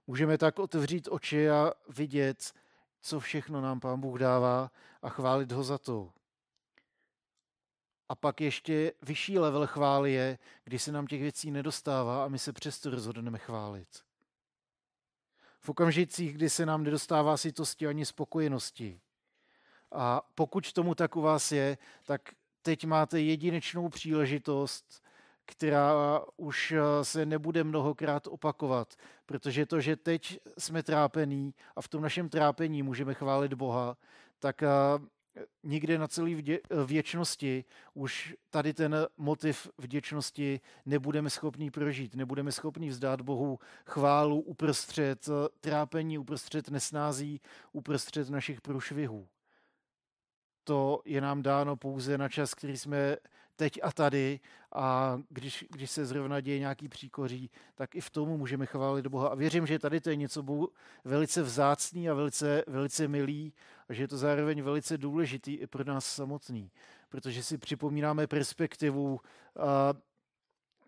Můžeme 0.08 0.38
tak 0.38 0.60
otevřít 0.60 1.08
oči 1.12 1.50
a 1.50 1.74
vidět, 1.90 2.54
co 3.02 3.20
všechno 3.20 3.62
nám 3.62 3.80
pán 3.80 4.00
Bůh 4.00 4.20
dává 4.20 4.72
a 5.02 5.10
chválit 5.10 5.52
ho 5.52 5.64
za 5.64 5.78
to. 5.78 6.12
A 8.10 8.16
pak 8.16 8.42
ještě 8.42 8.94
vyšší 9.02 9.40
level 9.40 9.68
chvály 9.68 10.14
je, 10.14 10.38
když 10.64 10.84
se 10.84 10.92
nám 10.92 11.08
těch 11.08 11.22
věcí 11.22 11.52
nedostává 11.52 12.26
a 12.26 12.28
my 12.28 12.40
se 12.40 12.54
přesto 12.54 12.90
rozhodneme 12.90 13.38
chválit. 13.38 14.04
V 15.60 15.70
okamžicích, 15.70 16.34
kdy 16.34 16.50
se 16.50 16.66
nám 16.66 16.84
nedostává 16.84 17.38
sitosti 17.38 17.88
ani 17.88 18.06
spokojenosti, 18.06 19.02
a 19.96 20.22
pokud 20.36 20.74
tomu 20.74 20.96
tak 20.96 21.16
u 21.16 21.22
vás 21.22 21.52
je, 21.52 21.78
tak 22.04 22.22
teď 22.62 22.86
máte 22.86 23.22
jedinečnou 23.22 23.90
příležitost, 23.90 25.04
která 25.46 25.94
už 26.38 26.72
eh, 26.72 27.06
se 27.06 27.26
nebude 27.26 27.64
mnohokrát 27.64 28.28
opakovat, 28.28 28.96
protože 29.26 29.66
to, 29.66 29.82
že 29.82 29.96
teď 29.96 30.40
jsme 30.58 30.84
trápení 30.84 31.54
a 31.76 31.82
v 31.82 31.88
tom 31.88 32.02
našem 32.02 32.30
trápení 32.30 32.84
můžeme 32.84 33.14
chválit 33.14 33.54
Boha, 33.54 33.98
tak 34.40 34.64
eh, 34.64 34.68
nikde 35.64 35.98
na 35.98 36.08
celé 36.08 36.32
věčnosti 36.86 37.66
už 37.94 38.36
tady 38.50 38.74
ten 38.74 39.08
motiv 39.18 39.68
vděčnosti 39.78 40.60
nebudeme 40.86 41.30
schopni 41.30 41.72
prožít. 41.72 42.16
Nebudeme 42.16 42.52
schopni 42.52 42.90
vzdát 42.90 43.22
Bohu 43.22 43.60
chválu 43.86 44.40
uprostřed 44.40 45.30
eh, 45.30 45.50
trápení, 45.62 46.18
uprostřed 46.18 46.70
nesnází, 46.70 47.42
uprostřed 47.74 48.30
našich 48.30 48.62
průšvihů 48.62 49.28
to 50.66 51.02
je 51.06 51.22
nám 51.22 51.42
dáno 51.42 51.76
pouze 51.76 52.18
na 52.18 52.30
čas, 52.30 52.54
který 52.54 52.78
jsme 52.78 53.18
teď 53.56 53.80
a 53.84 53.92
tady 53.92 54.40
a 54.76 55.18
když, 55.30 55.66
když 55.70 55.92
se 55.92 56.06
zrovna 56.06 56.42
děje 56.42 56.60
nějaký 56.60 56.90
příkoří, 56.90 57.50
tak 57.76 57.96
i 57.96 58.02
v 58.02 58.10
tomu 58.10 58.38
můžeme 58.38 58.66
chválit 58.66 59.08
Boha. 59.08 59.28
A 59.28 59.36
věřím, 59.36 59.68
že 59.68 59.80
tady 59.80 60.02
to 60.02 60.10
je 60.10 60.16
něco 60.16 60.70
velice 61.06 61.44
vzácný 61.44 62.10
a 62.10 62.14
velice, 62.14 62.64
velice 62.68 63.08
milý 63.08 63.54
a 63.90 63.94
že 63.94 64.04
je 64.04 64.08
to 64.08 64.18
zároveň 64.18 64.62
velice 64.62 64.98
důležitý 64.98 65.54
i 65.54 65.68
pro 65.68 65.84
nás 65.84 66.06
samotný, 66.06 66.72
protože 67.10 67.44
si 67.44 67.58
připomínáme 67.58 68.28
perspektivu 68.28 69.20
a 69.60 69.94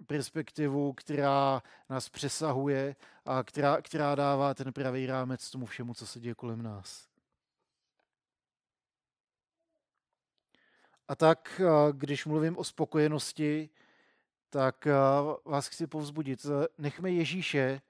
perspektivu, 0.07 0.93
která 0.93 1.61
nás 1.89 2.09
přesahuje 2.09 2.95
a 3.25 3.43
která, 3.43 3.81
která 3.81 4.15
dává 4.15 4.53
ten 4.53 4.73
pravý 4.73 5.05
rámec 5.05 5.51
tomu 5.51 5.65
všemu, 5.65 5.93
co 5.93 6.07
se 6.07 6.19
děje 6.19 6.35
kolem 6.35 6.61
nás. 6.61 7.07
A 11.07 11.15
tak, 11.15 11.61
eh, 11.63 11.93
když 11.93 12.25
mluvím 12.25 12.57
o 12.57 12.63
spokojenosti, 12.63 13.69
tak 14.49 14.87
eh, 14.87 14.93
vás 15.45 15.67
chci 15.67 15.87
povzbudit. 15.87 16.45
Nechme 16.77 17.11
Ježíše, 17.11 17.81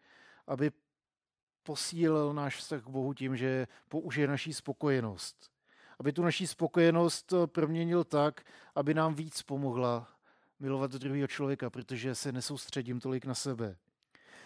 aby 0.48 0.72
posílil 1.64 2.34
náš 2.34 2.56
vztah 2.56 2.84
k 2.84 2.90
Bohu 2.90 3.14
tím, 3.14 3.38
že 3.38 3.68
použije 3.90 4.28
naší 4.28 4.54
spokojenost. 4.54 5.52
Aby 6.00 6.14
tu 6.14 6.24
naší 6.24 6.48
spokojenost 6.48 7.34
proměnil 7.46 8.04
tak, 8.04 8.42
aby 8.76 8.94
nám 8.94 9.14
víc 9.14 9.42
pomohla 9.42 10.08
milovat 10.60 10.92
druhého 10.92 11.28
člověka, 11.28 11.70
protože 11.70 12.16
se 12.16 12.32
nesoustředím 12.32 13.00
tolik 13.00 13.26
na 13.26 13.36
sebe. 13.36 13.78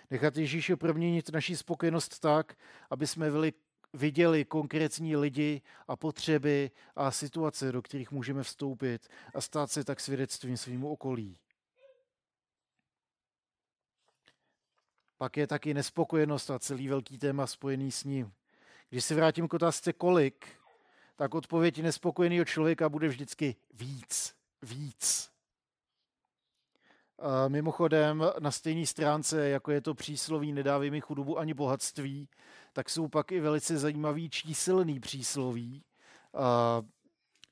Nechat 0.10 0.38
Ježíše 0.38 0.76
proměnit 0.76 1.30
naší 1.30 1.56
spokojenost 1.56 2.20
tak, 2.20 2.58
aby 2.90 3.08
jsme 3.08 3.32
byli, 3.32 3.54
viděli 3.94 4.46
konkrétní 4.46 5.16
lidi 5.16 5.62
a 5.88 5.96
potřeby 5.96 6.72
a 6.96 7.12
situace, 7.12 7.72
do 7.72 7.82
kterých 7.82 8.12
můžeme 8.12 8.44
vstoupit 8.44 9.08
a 9.34 9.42
stát 9.42 9.72
se 9.72 9.84
tak 9.84 10.00
svědectvím 10.00 10.58
svým 10.58 10.86
okolí. 10.86 11.38
Pak 15.18 15.38
je 15.38 15.48
taky 15.48 15.74
nespokojenost 15.74 16.50
a 16.50 16.60
celý 16.60 16.88
velký 16.88 17.18
téma 17.18 17.48
spojený 17.48 17.92
s 17.92 18.04
ním. 18.04 18.32
Když 18.90 19.06
se 19.06 19.16
vrátím 19.16 19.48
k 19.48 19.54
otázce 19.54 19.94
kolik, 19.94 20.48
tak 21.16 21.34
odpověď 21.36 21.82
nespokojeného 21.82 22.46
člověka 22.46 22.90
bude 22.90 23.08
vždycky 23.08 23.56
víc, 23.74 24.36
víc. 24.62 25.32
A 27.20 27.48
mimochodem, 27.48 28.24
na 28.40 28.52
stejné 28.52 28.86
stránce, 28.86 29.50
jako 29.50 29.72
je 29.72 29.82
to 29.82 29.94
přísloví 29.94 30.52
nedávej 30.52 30.92
mi 30.92 31.02
chudobu 31.02 31.40
ani 31.40 31.54
bohatství, 31.54 32.30
tak 32.74 32.90
jsou 32.90 33.08
pak 33.08 33.32
i 33.32 33.40
velice 33.40 33.78
zajímavý 33.78 34.30
číselný 34.30 35.00
přísloví. 35.00 35.84
A 36.34 36.82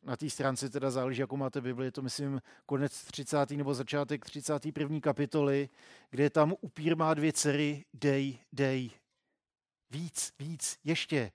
na 0.04 0.18
té 0.18 0.30
stránce 0.30 0.70
teda 0.70 0.92
záleží, 0.92 1.22
jakou 1.22 1.38
máte 1.38 1.62
Bibli, 1.62 1.86
je 1.86 1.92
to 1.92 2.02
myslím 2.02 2.42
konec 2.66 3.04
30. 3.04 3.52
nebo 3.52 3.74
začátek 3.74 4.26
31. 4.26 5.00
kapitoly, 5.00 5.70
kde 6.10 6.30
tam 6.30 6.56
upír 6.62 6.98
má 6.98 7.14
dvě 7.14 7.34
dcery, 7.34 7.86
dej, 7.94 8.40
dej, 8.52 8.92
víc, 9.90 10.34
víc, 10.40 10.78
ještě, 10.84 11.32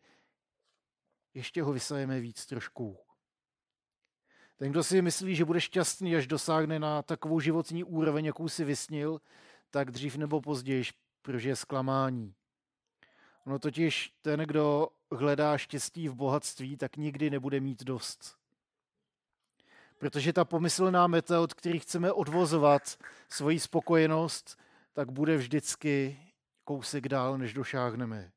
ještě 1.35 1.62
ho 1.62 1.73
vysajeme 1.73 2.21
víc 2.21 2.47
trošku. 2.47 2.99
Ten, 4.57 4.71
kdo 4.71 4.85
si 4.85 5.03
myslí, 5.03 5.37
že 5.37 5.45
bude 5.45 5.61
šťastný, 5.61 6.17
až 6.17 6.26
dosáhne 6.26 6.79
na 6.79 7.03
takovou 7.03 7.41
životní 7.41 7.85
úroveň, 7.85 8.25
jakou 8.25 8.49
si 8.49 8.64
vysnil, 8.64 9.21
tak 9.71 9.91
dřív 9.91 10.17
nebo 10.17 10.41
později 10.41 10.85
prožije 11.23 11.57
zklamání. 11.57 12.35
No 13.47 13.59
totiž 13.59 14.13
ten, 14.23 14.41
kdo 14.41 14.89
hledá 15.13 15.59
štěstí 15.59 16.09
v 16.09 16.15
bohatství, 16.15 16.77
tak 16.77 16.97
nikdy 16.97 17.31
nebude 17.31 17.61
mít 17.61 17.85
dost. 17.85 18.39
Protože 19.99 20.33
ta 20.33 20.45
pomyslná 20.45 21.07
meta, 21.07 21.41
od 21.41 21.55
který 21.55 21.79
chceme 21.79 22.13
odvozovat 22.13 22.99
svoji 23.29 23.61
spokojenost, 23.61 24.59
tak 24.93 25.13
bude 25.13 25.37
vždycky 25.37 26.21
kousek 26.65 27.09
dál, 27.09 27.39
než 27.39 27.53
došáhneme. 27.53 28.33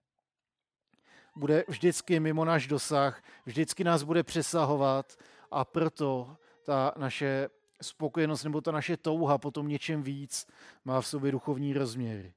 Bude 1.36 1.64
vždycky 1.68 2.20
mimo 2.20 2.46
náš 2.46 2.68
dosah, 2.68 3.24
vždycky 3.46 3.84
nás 3.84 4.04
bude 4.04 4.24
přesahovat 4.24 5.20
a 5.52 5.66
proto 5.66 6.38
ta 6.64 6.94
naše 6.98 7.50
spokojenost 7.82 8.44
nebo 8.44 8.62
ta 8.62 8.72
naše 8.72 8.98
touha 8.98 9.38
potom 9.38 9.68
něčem 9.68 10.04
víc 10.04 10.48
má 10.86 11.02
v 11.02 11.08
sobě 11.08 11.32
duchovní 11.32 11.74
rozměr. 11.74 12.32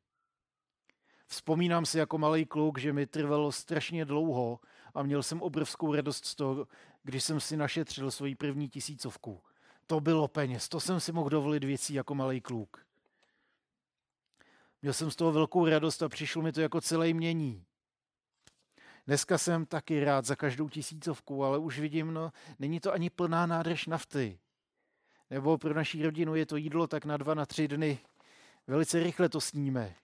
Vzpomínám 1.31 1.87
si 1.87 1.99
jako 1.99 2.19
malý 2.19 2.47
kluk, 2.47 2.79
že 2.79 2.93
mi 2.93 3.07
trvalo 3.07 3.53
strašně 3.53 4.05
dlouho 4.05 4.61
a 4.95 5.03
měl 5.03 5.23
jsem 5.23 5.43
obrovskou 5.43 5.95
radost 5.95 6.25
z 6.25 6.35
toho, 6.35 6.67
když 7.03 7.25
jsem 7.25 7.41
si 7.41 7.57
našetřil 7.57 8.11
svoji 8.11 8.35
první 8.35 8.69
tisícovku. 8.69 9.41
To 9.87 10.01
bylo 10.01 10.29
peněz, 10.29 10.69
to 10.69 10.81
jsem 10.81 11.01
si 11.01 11.13
mohl 11.13 11.29
dovolit 11.29 11.65
věcí 11.65 11.95
jako 11.95 12.15
malý 12.15 12.41
kluk. 12.41 12.87
Měl 14.83 14.93
jsem 14.93 15.11
z 15.11 15.17
toho 15.17 15.33
velkou 15.33 15.69
radost 15.69 16.03
a 16.03 16.09
přišlo 16.09 16.43
mi 16.43 16.53
to 16.53 16.61
jako 16.61 16.81
celé 16.81 17.13
mění. 17.13 17.65
Dneska 19.07 19.39
jsem 19.39 19.67
taky 19.67 20.05
rád 20.05 20.25
za 20.25 20.37
každou 20.37 20.69
tisícovku, 20.69 21.45
ale 21.45 21.59
už 21.59 21.79
vidím, 21.79 22.15
no, 22.15 22.33
není 22.59 22.81
to 22.81 22.93
ani 22.93 23.11
plná 23.11 23.47
nádrž 23.47 23.87
nafty. 23.87 24.39
Nebo 25.31 25.59
pro 25.59 25.75
naší 25.75 26.03
rodinu 26.03 26.35
je 26.35 26.47
to 26.47 26.57
jídlo 26.57 26.87
tak 26.87 27.05
na 27.05 27.17
dva, 27.17 27.35
na 27.35 27.47
tři 27.47 27.69
dny. 27.69 27.99
Velice 28.67 29.03
rychle 29.03 29.29
to 29.29 29.41
sníme. 29.41 29.95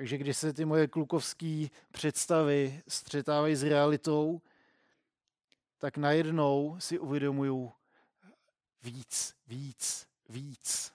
Takže 0.00 0.18
když 0.18 0.36
se 0.36 0.52
ty 0.52 0.64
moje 0.64 0.88
klukovské 0.88 1.66
představy 1.92 2.82
střetávají 2.88 3.56
s 3.56 3.62
realitou, 3.62 4.40
tak 5.78 5.96
najednou 5.96 6.76
si 6.78 6.98
uvědomuju 6.98 7.72
víc, 8.82 9.34
víc, 9.46 10.06
víc. 10.28 10.92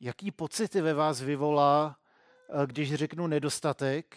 Jaký 0.00 0.30
pocity 0.30 0.80
ve 0.80 0.94
vás 0.94 1.20
vyvolá 1.20 1.98
Eh, 2.50 2.66
když 2.66 2.94
řeknu 2.94 3.26
nedostatek 3.26 4.16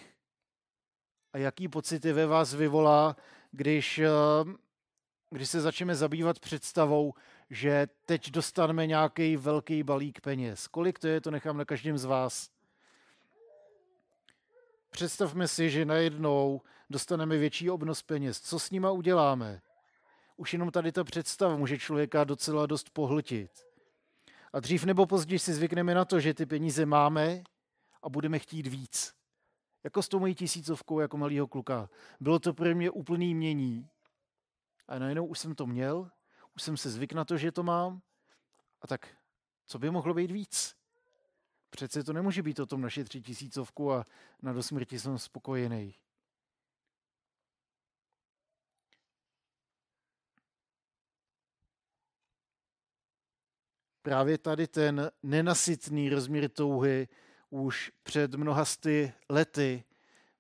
a 1.34 1.38
jaký 1.38 1.67
pocity 1.67 2.13
ve 2.13 2.25
vás 2.25 2.53
vyvolá, 2.53 3.15
když, 3.51 3.99
eh, 3.99 4.10
když 5.29 5.49
se 5.49 5.62
začneme 5.62 5.95
zabývat 5.95 6.39
představou, 6.39 7.13
že 7.52 7.88
teď 8.06 8.32
dostaneme 8.32 8.88
nějaký 8.88 9.38
velký 9.38 9.84
balík 9.84 10.22
peněz. 10.22 10.68
Kolik 10.68 11.00
to 11.00 11.08
je, 11.08 11.22
to 11.22 11.32
nechám 11.32 11.58
na 11.58 11.66
každém 11.66 11.98
z 11.98 12.06
vás. 12.06 12.50
Představme 14.90 15.48
si, 15.48 15.70
že 15.70 15.86
najednou 15.86 16.62
dostaneme 16.90 17.38
větší 17.38 17.70
obnos 17.70 18.02
peněz. 18.02 18.42
Co 18.42 18.60
s 18.60 18.72
nima 18.72 18.92
uděláme? 18.92 19.62
Už 20.38 20.54
jenom 20.54 20.72
tady 20.72 20.92
ta 20.92 21.04
představa 21.04 21.56
může 21.56 21.78
člověka 21.78 22.24
docela 22.24 22.66
dost 22.66 22.90
pohltit. 22.90 23.52
A 24.54 24.60
dřív 24.60 24.84
nebo 24.84 25.06
později 25.06 25.40
si 25.40 25.54
zvykneme 25.54 25.96
na 25.96 26.06
to, 26.06 26.20
že 26.20 26.34
ty 26.34 26.46
peníze 26.46 26.86
máme 26.86 27.44
a 28.04 28.10
budeme 28.10 28.40
chtít 28.40 28.68
víc. 28.68 29.14
Jako 29.84 30.04
s 30.04 30.10
tou 30.10 30.20
mojí 30.20 30.36
tisícovkou 30.36 31.00
jako 31.00 31.18
malýho 31.18 31.48
kluka. 31.48 31.90
Bylo 32.20 32.40
to 32.40 32.54
pro 32.54 32.76
mě 32.76 32.92
úplný 32.92 33.36
mění. 33.36 33.90
A 34.88 35.00
najednou 35.00 35.26
už 35.26 35.40
jsem 35.40 35.56
to 35.56 35.68
měl, 35.68 36.12
už 36.56 36.62
jsem 36.62 36.78
se 36.78 36.90
zvyk 36.90 37.14
na 37.14 37.26
to, 37.26 37.38
že 37.38 37.52
to 37.52 37.64
mám. 37.64 38.02
A 38.82 38.88
tak, 38.88 39.18
co 39.66 39.80
by 39.80 39.92
mohlo 39.92 40.14
být 40.14 40.32
víc? 40.32 40.76
Přece 41.70 42.04
to 42.04 42.14
nemůže 42.14 42.44
být 42.44 42.60
o 42.60 42.66
tom 42.66 42.82
naše 42.82 43.04
tři 43.04 43.22
tisícovku 43.22 43.94
a 43.94 44.06
na 44.42 44.54
dosmrti 44.54 45.00
jsem 45.00 45.18
spokojený. 45.18 45.96
Právě 54.02 54.38
tady 54.38 54.68
ten 54.68 55.12
nenasytný 55.24 56.10
rozměr 56.10 56.50
touhy 56.50 57.08
už 57.50 57.92
před 58.04 58.36
mnoha 58.36 58.66
sty 58.66 59.14
lety 59.30 59.84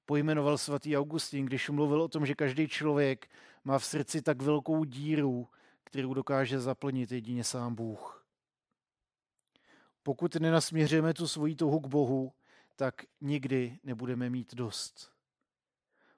pojmenoval 0.05 0.57
svatý 0.57 0.97
Augustín, 0.97 1.45
když 1.45 1.69
mluvil 1.69 2.01
o 2.01 2.07
tom, 2.07 2.25
že 2.25 2.35
každý 2.35 2.67
člověk 2.67 3.29
má 3.63 3.79
v 3.79 3.85
srdci 3.85 4.21
tak 4.21 4.41
velkou 4.41 4.83
díru, 4.83 5.47
kterou 5.91 6.13
dokáže 6.13 6.59
zaplnit 6.59 7.11
jedině 7.11 7.43
sám 7.43 7.75
Bůh. 7.75 8.25
Pokud 10.03 10.35
nenasměřujeme 10.35 11.13
tu 11.13 11.27
svoji 11.27 11.55
touhu 11.55 11.79
k 11.79 11.87
Bohu, 11.87 12.33
tak 12.75 12.95
nikdy 13.21 13.79
nebudeme 13.83 14.29
mít 14.29 14.55
dost. 14.55 15.11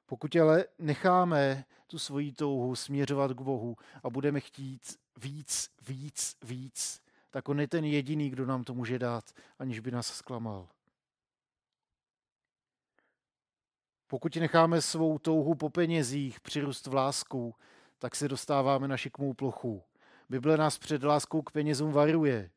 Pokud 0.06 0.36
ale 0.36 0.66
necháme 0.80 1.66
tu 1.88 2.00
svoji 2.00 2.32
touhu 2.32 2.76
směřovat 2.76 3.32
k 3.32 3.42
Bohu 3.42 3.76
a 4.04 4.10
budeme 4.10 4.40
chtít 4.40 5.00
víc, 5.18 5.70
víc, 5.88 6.38
víc, 6.44 7.02
tak 7.30 7.50
on 7.50 7.60
je 7.60 7.68
ten 7.68 7.86
jediný, 7.86 8.30
kdo 8.30 8.46
nám 8.46 8.64
to 8.64 8.74
může 8.74 9.00
dát, 9.00 9.32
aniž 9.60 9.80
by 9.80 9.92
nás 9.92 10.08
zklamal. 10.08 10.70
Pokud 14.08 14.36
necháme 14.36 14.82
svou 14.82 15.18
touhu 15.18 15.56
po 15.56 15.70
penězích 15.70 16.40
přirůst 16.40 16.88
v 16.88 16.94
lásku, 16.94 17.56
tak 18.04 18.16
se 18.16 18.28
dostáváme 18.28 18.88
na 18.88 18.98
šikmou 18.98 19.34
plochu. 19.34 19.84
Bible 20.30 20.58
nás 20.58 20.78
před 20.78 21.04
láskou 21.04 21.42
k 21.42 21.52
penězům 21.52 21.92
varuje. 21.92 22.50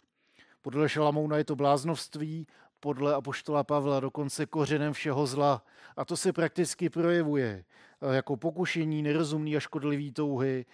Podle 0.62 0.88
Šalamouna 0.88 1.37
je 1.37 1.44
to 1.44 1.56
bláznovství, 1.56 2.46
podle 2.80 3.14
apoštola 3.14 3.64
Pavla 3.64 4.00
dokonce 4.00 4.46
kořenem 4.46 4.92
všeho 4.92 5.26
zla. 5.26 5.64
A 5.96 6.04
to 6.04 6.16
se 6.16 6.32
prakticky 6.32 6.90
projevuje 6.90 7.64
jako 8.12 8.37
pokušení 8.37 9.02
nerozumný 9.02 9.56
a 9.56 9.61
škodlivý 9.61 10.12
touhy, 10.12 10.66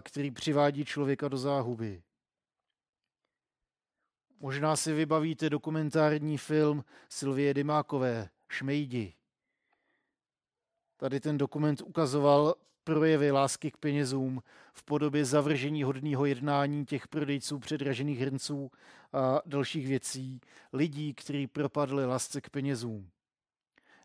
který 0.00 0.30
přivádí 0.30 0.84
člověka 0.84 1.28
do 1.28 1.38
záhuby. 1.38 2.02
Možná 4.40 4.76
si 4.76 4.92
vybavíte 4.92 5.50
dokumentární 5.50 6.38
film 6.38 6.84
Silvie 7.08 7.54
Dymákové 7.54 8.28
Šmejdi. 8.48 9.14
Tady 10.96 11.20
ten 11.20 11.38
dokument 11.38 11.82
ukazoval 11.82 12.54
projevy 12.84 13.30
lásky 13.30 13.70
k 13.70 13.76
penězům 13.76 14.42
v 14.72 14.82
podobě 14.82 15.24
zavržení 15.24 15.82
hodného 15.82 16.26
jednání 16.26 16.86
těch 16.86 17.08
prodejců 17.08 17.58
předražených 17.58 18.18
hrnců 18.18 18.70
a 19.12 19.40
dalších 19.46 19.86
věcí, 19.86 20.40
lidí, 20.72 21.14
kteří 21.14 21.46
propadli 21.46 22.06
lásce 22.06 22.40
k 22.40 22.50
penězům. 22.50 23.10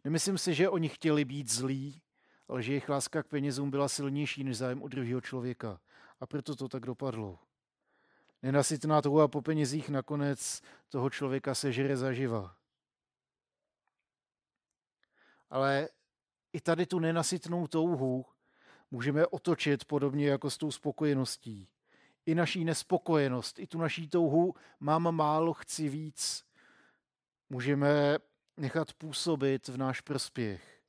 Nemyslím 0.03 0.37
si, 0.37 0.53
že 0.53 0.69
oni 0.69 0.89
chtěli 0.89 1.25
být 1.25 1.51
zlí, 1.51 2.01
ale 2.47 2.63
že 2.63 2.71
jejich 2.71 2.89
láska 2.89 3.23
k 3.23 3.27
penězům 3.27 3.71
byla 3.71 3.89
silnější 3.89 4.43
než 4.43 4.57
zájem 4.57 4.81
o 4.81 4.87
druhého 4.87 5.21
člověka. 5.21 5.79
A 6.19 6.25
proto 6.25 6.55
to 6.55 6.69
tak 6.69 6.85
dopadlo. 6.85 7.39
Nenasytná 8.43 9.01
touha 9.01 9.27
po 9.27 9.41
penězích 9.41 9.89
nakonec 9.89 10.61
toho 10.89 11.09
člověka 11.09 11.55
sežere 11.55 11.97
zaživa. 11.97 12.55
Ale 15.49 15.89
i 16.53 16.61
tady 16.61 16.85
tu 16.85 16.99
nenasytnou 16.99 17.67
touhu 17.67 18.25
můžeme 18.91 19.27
otočit 19.27 19.85
podobně 19.85 20.27
jako 20.27 20.49
s 20.49 20.57
tou 20.57 20.71
spokojeností. 20.71 21.67
I 22.25 22.35
naší 22.35 22.65
nespokojenost, 22.65 23.59
i 23.59 23.67
tu 23.67 23.77
naší 23.77 24.07
touhu 24.07 24.53
mám 24.79 25.15
málo, 25.15 25.53
chci 25.53 25.89
víc, 25.89 26.45
můžeme 27.49 28.17
nechat 28.57 28.93
působit 28.93 29.67
v 29.67 29.77
náš 29.77 30.01
prospěch. 30.01 30.81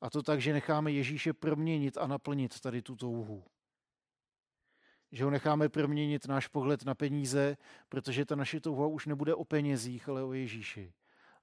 A 0.00 0.10
to 0.10 0.22
tak, 0.22 0.40
že 0.40 0.52
necháme 0.52 0.92
Ježíše 0.92 1.32
proměnit 1.32 1.98
a 1.98 2.06
naplnit 2.06 2.60
tady 2.60 2.82
tu 2.82 2.96
touhu. 2.96 3.44
Že 5.12 5.24
ho 5.24 5.30
necháme 5.30 5.68
proměnit 5.68 6.26
náš 6.26 6.48
pohled 6.48 6.84
na 6.84 6.94
peníze, 6.94 7.56
protože 7.88 8.24
ta 8.24 8.36
naše 8.36 8.60
touha 8.60 8.86
už 8.86 9.06
nebude 9.06 9.34
o 9.34 9.44
penězích, 9.44 10.08
ale 10.08 10.24
o 10.24 10.32
Ježíši. 10.32 10.92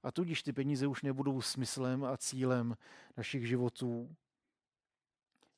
A 0.02 0.12
tudíž 0.12 0.42
ty 0.42 0.52
peníze 0.52 0.86
už 0.86 1.02
nebudou 1.02 1.40
smyslem 1.40 2.04
a 2.04 2.16
cílem 2.16 2.76
našich 3.16 3.48
životů. 3.48 4.16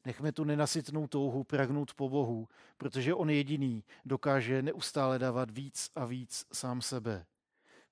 Nechme 0.06 0.32
tu 0.32 0.44
nenasytnou 0.44 1.06
touhu 1.06 1.44
pragnout 1.44 1.94
po 1.94 2.08
Bohu, 2.08 2.48
protože 2.76 3.14
On 3.14 3.30
jediný 3.30 3.84
dokáže 4.04 4.62
neustále 4.62 5.18
dávat 5.18 5.50
víc 5.50 5.90
a 5.94 6.04
víc 6.04 6.46
sám 6.52 6.82
sebe. 6.82 7.26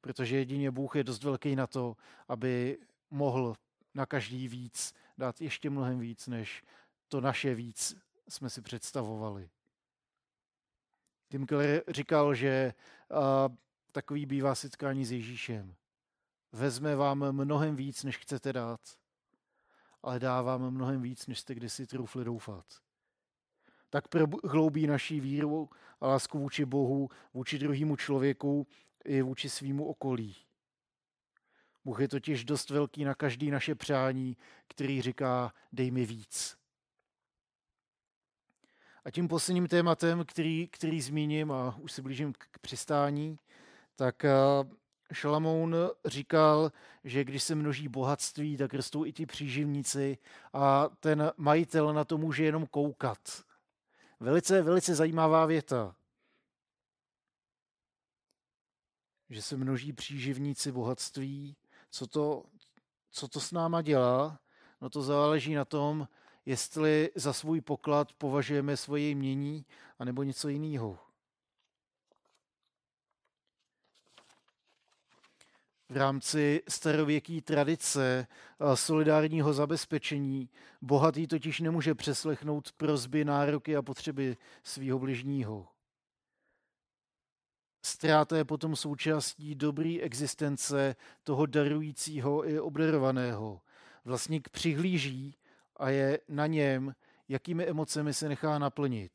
Protože 0.01 0.37
jedině 0.37 0.71
Bůh 0.71 0.97
je 0.97 1.05
dost 1.05 1.25
velký 1.25 1.57
na 1.57 1.67
to, 1.67 1.97
aby 2.29 2.79
mohl 3.11 3.55
na 3.95 4.07
každý 4.07 4.49
víc 4.49 4.95
dát 5.19 5.41
ještě 5.41 5.71
mnohem 5.71 5.99
víc, 5.99 6.27
než 6.27 6.65
to 7.09 7.21
naše 7.21 7.55
víc 7.55 7.97
jsme 8.29 8.51
si 8.51 8.63
představovali. 8.63 9.51
Tim 11.29 11.47
Keller 11.47 11.83
říkal, 11.89 12.35
že 12.35 12.75
uh, 13.11 13.55
takový 13.93 14.27
bývá 14.27 14.55
setkání 14.55 15.05
s 15.05 15.13
Ježíšem. 15.13 15.75
Vezme 16.53 16.97
vám 16.97 17.33
mnohem 17.33 17.77
víc, 17.77 18.05
než 18.05 18.19
chcete 18.19 18.53
dát, 18.53 18.81
ale 20.05 20.21
dá 20.21 20.43
vám 20.43 20.71
mnohem 20.71 21.03
víc, 21.03 21.27
než 21.27 21.41
jste 21.41 21.55
kdysi 21.55 21.87
troufli 21.87 22.25
doufat. 22.25 22.65
Tak 23.91 24.09
prohloubí 24.09 24.87
naší 24.87 25.21
víru 25.21 25.71
a 26.01 26.07
lásku 26.07 26.39
vůči 26.39 26.65
Bohu, 26.65 27.09
vůči 27.35 27.59
druhému 27.59 27.97
člověku 27.97 28.67
i 29.05 29.23
vůči 29.23 29.51
svýmu 29.51 29.87
okolí. 29.87 30.37
Bůh 31.85 32.01
je 32.01 32.09
totiž 32.09 32.45
dost 32.45 32.71
velký 32.71 33.05
na 33.05 33.15
každý 33.15 33.51
naše 33.51 33.75
přání, 33.75 34.37
který 34.69 35.03
říká, 35.03 35.55
dej 35.73 35.91
mi 35.91 36.07
víc. 36.07 36.57
A 39.05 39.11
tím 39.11 39.29
posledním 39.29 39.67
tématem, 39.67 40.25
který, 40.25 40.69
který 40.69 41.01
zmíním, 41.01 41.53
a 41.53 41.77
už 41.77 41.93
se 41.93 42.03
blížím 42.03 42.33
k 42.33 42.59
přistání, 42.59 43.39
tak 43.97 44.25
Šalamoun 45.13 45.77
říkal, 46.05 46.73
že 47.05 47.25
když 47.25 47.43
se 47.43 47.55
množí 47.55 47.89
bohatství, 47.89 48.57
tak 48.57 48.75
rostou 48.75 49.05
i 49.05 49.13
ti 49.13 49.27
příživníci 49.27 50.19
a 50.53 50.89
ten 51.01 51.33
majitel 51.37 51.95
na 51.95 52.05
to 52.05 52.19
může 52.19 52.45
jenom 52.45 52.67
koukat. 52.67 53.45
Velice, 54.21 54.63
velice 54.63 54.95
zajímavá 54.95 55.47
věta. 55.47 55.97
Že 59.31 59.43
se 59.43 59.57
množí 59.57 59.93
příživníci 59.93 60.73
bohatství. 60.73 61.57
Co 61.91 62.07
to, 62.07 62.45
co 63.11 63.29
to 63.29 63.41
s 63.41 63.53
náma 63.53 63.83
dělá? 63.83 64.41
No 64.81 64.91
to 64.91 65.03
záleží 65.03 65.55
na 65.55 65.65
tom, 65.65 66.09
jestli 66.47 67.11
za 67.15 67.33
svůj 67.33 67.61
poklad 67.61 68.13
považujeme 68.13 68.77
svoje 68.77 69.11
jmění 69.11 69.67
anebo 69.99 70.23
něco 70.23 70.49
jiného. 70.49 70.99
V 75.95 75.97
rámci 75.97 76.63
starověké 76.69 77.41
tradice 77.41 78.27
solidárního 78.75 79.53
zabezpečení. 79.53 80.51
Bohatý 80.83 81.27
totiž 81.27 81.61
nemůže 81.61 81.95
přeslechnout 81.95 82.73
prozby, 82.73 83.25
nároky 83.25 83.77
a 83.77 83.83
potřeby 83.83 84.37
svého 84.63 84.99
bližního. 84.99 85.69
Ztráta 87.83 88.37
je 88.37 88.45
potom 88.45 88.77
součástí 88.77 89.55
dobrý 89.55 90.03
existence 90.03 90.97
toho 91.23 91.47
darujícího 91.47 92.49
i 92.49 92.61
obdarovaného. 92.61 93.61
Vlastník 94.05 94.49
přihlíží 94.49 95.37
a 95.77 95.91
je 95.91 96.21
na 96.29 96.47
něm, 96.47 96.95
jakými 97.29 97.65
emocemi 97.65 98.15
se 98.15 98.29
nechá 98.29 98.59
naplnit. 98.59 99.13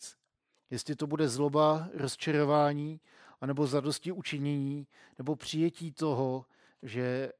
Jestli 0.70 0.96
to 0.96 1.08
bude 1.08 1.30
zloba, 1.30 1.90
rozčarování, 1.94 3.02
anebo 3.42 3.68
zadosti 3.68 4.12
učinění, 4.12 4.88
nebo 5.18 5.36
přijetí 5.36 5.92
toho, 5.92 6.46
že 6.84 7.32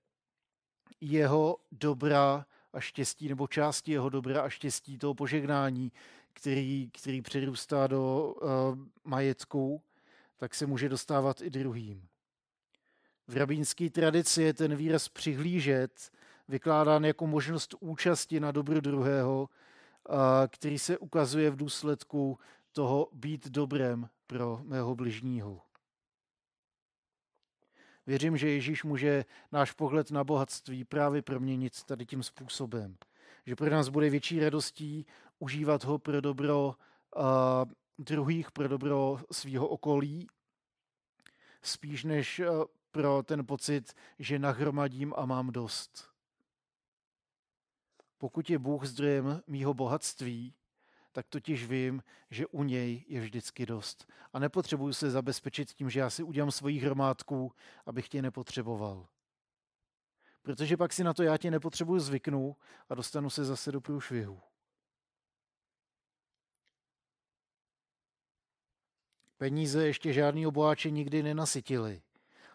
jeho 1.02 1.58
dobra 1.72 2.46
a 2.74 2.80
štěstí, 2.80 3.30
nebo 3.30 3.48
části 3.48 3.92
jeho 3.92 4.10
dobra 4.10 4.42
a 4.42 4.50
štěstí 4.50 4.98
toho 4.98 5.14
požehnání, 5.14 5.92
který, 6.34 6.90
který 6.94 7.22
přerůstá 7.22 7.88
do 7.88 8.34
uh, 8.42 8.50
majetku, 9.04 9.82
tak 10.38 10.56
se 10.56 10.66
může 10.66 10.90
dostávat 10.90 11.42
i 11.42 11.50
druhým. 11.50 12.08
V 13.28 13.38
rabínské 13.38 13.90
tradici 13.90 14.44
je 14.44 14.54
ten 14.54 14.76
výraz 14.76 15.10
přihlížet 15.10 16.12
vykládán 16.48 17.06
jako 17.06 17.28
možnost 17.28 17.76
účasti 17.80 18.40
na 18.40 18.52
dobru 18.52 18.80
druhého, 18.80 19.50
uh, 20.10 20.16
který 20.48 20.80
se 20.80 20.98
ukazuje 20.98 21.50
v 21.50 21.56
důsledku 21.56 22.40
toho 22.72 23.10
být 23.14 23.48
dobrem 23.48 24.10
pro 24.28 24.62
mého 24.64 24.96
bližního. 24.96 25.69
Věřím, 28.08 28.38
že 28.38 28.50
Ježíš 28.50 28.84
může 28.84 29.26
náš 29.52 29.72
pohled 29.72 30.12
na 30.12 30.24
bohatství 30.24 30.84
právě 30.84 31.22
proměnit 31.22 31.84
tady 31.84 32.06
tím 32.06 32.24
způsobem. 32.24 32.98
Že 33.46 33.56
pro 33.56 33.70
nás 33.70 33.90
bude 33.90 34.10
větší 34.10 34.40
radostí 34.40 35.06
užívat 35.40 35.84
ho 35.84 36.00
pro 36.00 36.22
dobro 36.22 36.76
uh, 37.16 37.24
druhých, 37.98 38.52
pro 38.52 38.68
dobro 38.68 39.20
svého 39.32 39.68
okolí, 39.68 40.28
spíš 41.62 42.04
než 42.04 42.40
uh, 42.40 42.64
pro 42.92 43.24
ten 43.24 43.46
pocit, 43.46 43.94
že 44.20 44.40
nahromadím 44.40 45.14
a 45.18 45.26
mám 45.26 45.52
dost. 45.52 46.10
Pokud 48.18 48.50
je 48.50 48.60
Bůh 48.60 48.86
zdrojem 48.86 49.42
mýho 49.48 49.74
bohatství, 49.74 50.54
tak 51.20 51.28
totiž 51.28 51.66
vím, 51.66 52.04
že 52.30 52.48
u 52.48 52.64
něj 52.64 53.06
je 53.08 53.22
vždycky 53.22 53.66
dost. 53.66 54.12
A 54.34 54.40
nepotřebuju 54.40 54.94
se 54.94 55.12
zabezpečit 55.12 55.74
tím, 55.74 55.90
že 55.90 56.00
já 56.00 56.10
si 56.10 56.24
udělám 56.24 56.52
svoji 56.52 56.80
hromádku, 56.80 57.52
abych 57.86 58.10
tě 58.10 58.22
nepotřeboval. 58.22 59.08
Protože 60.42 60.78
pak 60.78 60.94
si 60.94 61.04
na 61.04 61.14
to 61.14 61.24
já 61.24 61.38
tě 61.38 61.52
nepotřebuju 61.52 62.00
zvyknu 62.00 62.56
a 62.90 62.96
dostanu 62.96 63.30
se 63.30 63.46
zase 63.46 63.72
do 63.72 63.82
průšvihu. 63.82 64.40
Peníze 69.38 69.88
ještě 69.88 70.14
žádný 70.14 70.48
oboháče 70.48 70.90
nikdy 70.90 71.24
nenasytili. 71.24 72.02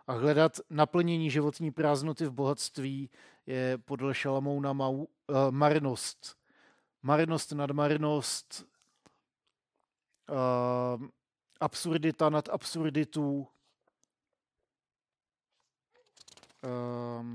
A 0.06 0.12
hledat 0.12 0.60
naplnění 0.70 1.30
životní 1.30 1.70
prázdnoty 1.70 2.26
v 2.26 2.32
bohatství 2.32 3.10
je 3.46 3.78
podle 3.78 4.14
Šalamouna 4.14 4.72
mau, 4.72 4.96
uh, 4.96 5.06
marnost 5.50 6.43
marnost 7.04 7.52
nad 7.52 7.70
marnost, 7.70 8.66
uh, 10.30 11.06
absurdita 11.60 12.30
nad 12.30 12.48
absurditu, 12.48 13.46
uh, 16.64 17.26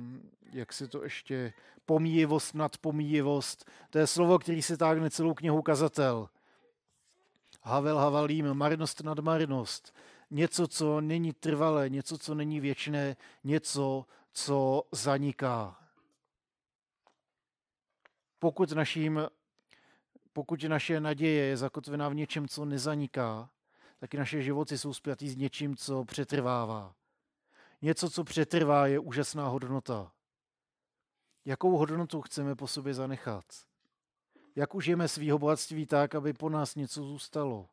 jak 0.51 0.73
se 0.73 0.87
to 0.87 1.03
ještě, 1.03 1.53
pomíjivost 1.85 2.55
nad 2.55 2.77
pomíjivost. 2.77 3.69
To 3.89 3.97
je 3.97 4.07
slovo, 4.07 4.39
který 4.39 4.61
se 4.61 4.77
táhne 4.77 5.09
celou 5.09 5.33
knihu 5.33 5.61
kazatel. 5.61 6.29
Havel 7.61 7.97
Havalím, 7.97 8.53
marnost 8.53 9.01
nad 9.01 9.19
marnost. 9.19 9.95
Něco, 10.31 10.67
co 10.67 11.01
není 11.01 11.33
trvalé, 11.33 11.89
něco, 11.89 12.17
co 12.17 12.35
není 12.35 12.59
věčné, 12.59 13.15
něco, 13.43 14.05
co 14.31 14.83
zaniká. 14.91 15.79
Pokud 18.39 18.71
naším 18.71 19.29
pokud 20.39 20.63
naše 20.63 20.99
naděje 20.99 21.45
je 21.45 21.57
zakotvená 21.57 22.09
v 22.09 22.15
něčem, 22.15 22.47
co 22.47 22.65
nezaniká, 22.65 23.49
tak 23.97 24.13
naše 24.13 24.41
životy 24.41 24.77
jsou 24.77 24.93
spjatý 24.93 25.29
s 25.29 25.35
něčím, 25.35 25.75
co 25.75 26.05
přetrvává. 26.05 26.95
Něco, 27.81 28.09
co 28.09 28.23
přetrvá, 28.23 28.87
je 28.87 28.99
úžasná 28.99 29.47
hodnota. 29.47 30.11
Jakou 31.45 31.77
hodnotu 31.77 32.21
chceme 32.21 32.55
po 32.55 32.67
sobě 32.67 32.93
zanechat? 32.93 33.45
Jak 34.55 34.75
užijeme 34.75 35.07
svýho 35.07 35.39
bohatství 35.39 35.85
tak, 35.85 36.15
aby 36.15 36.33
po 36.33 36.49
nás 36.49 36.75
něco 36.75 37.03
zůstalo? 37.03 37.69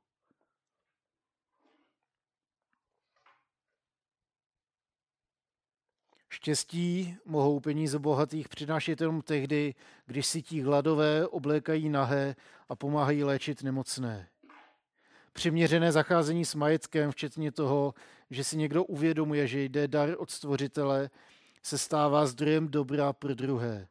Štěstí 6.37 7.17
mohou 7.25 7.61
peníze 7.61 7.99
bohatých 7.99 8.49
přinášet 8.49 9.01
jenom 9.01 9.23
tehdy, 9.23 9.75
když 10.07 10.27
si 10.27 10.43
ti 10.43 10.63
hladové 10.63 11.27
oblékají 11.27 11.89
nahé 11.89 12.37
a 12.69 12.77
pomáhají 12.77 13.25
léčit 13.25 13.63
nemocné. 13.63 14.29
přiměřené 15.33 15.93
zacházení 15.93 16.45
s 16.45 16.55
majetkem, 16.55 17.11
včetně 17.11 17.53
toho, 17.53 17.95
že 18.31 18.45
si 18.45 18.57
někdo 18.57 18.85
uvědomuje, 18.85 19.47
že 19.47 19.65
jde 19.65 19.89
dar 19.89 20.15
od 20.19 20.31
stvořitele, 20.31 21.11
se 21.63 21.79
stává 21.79 22.27
zdrojem 22.27 22.69
dobra 22.69 23.13
pro 23.13 23.35
druhé. 23.35 23.89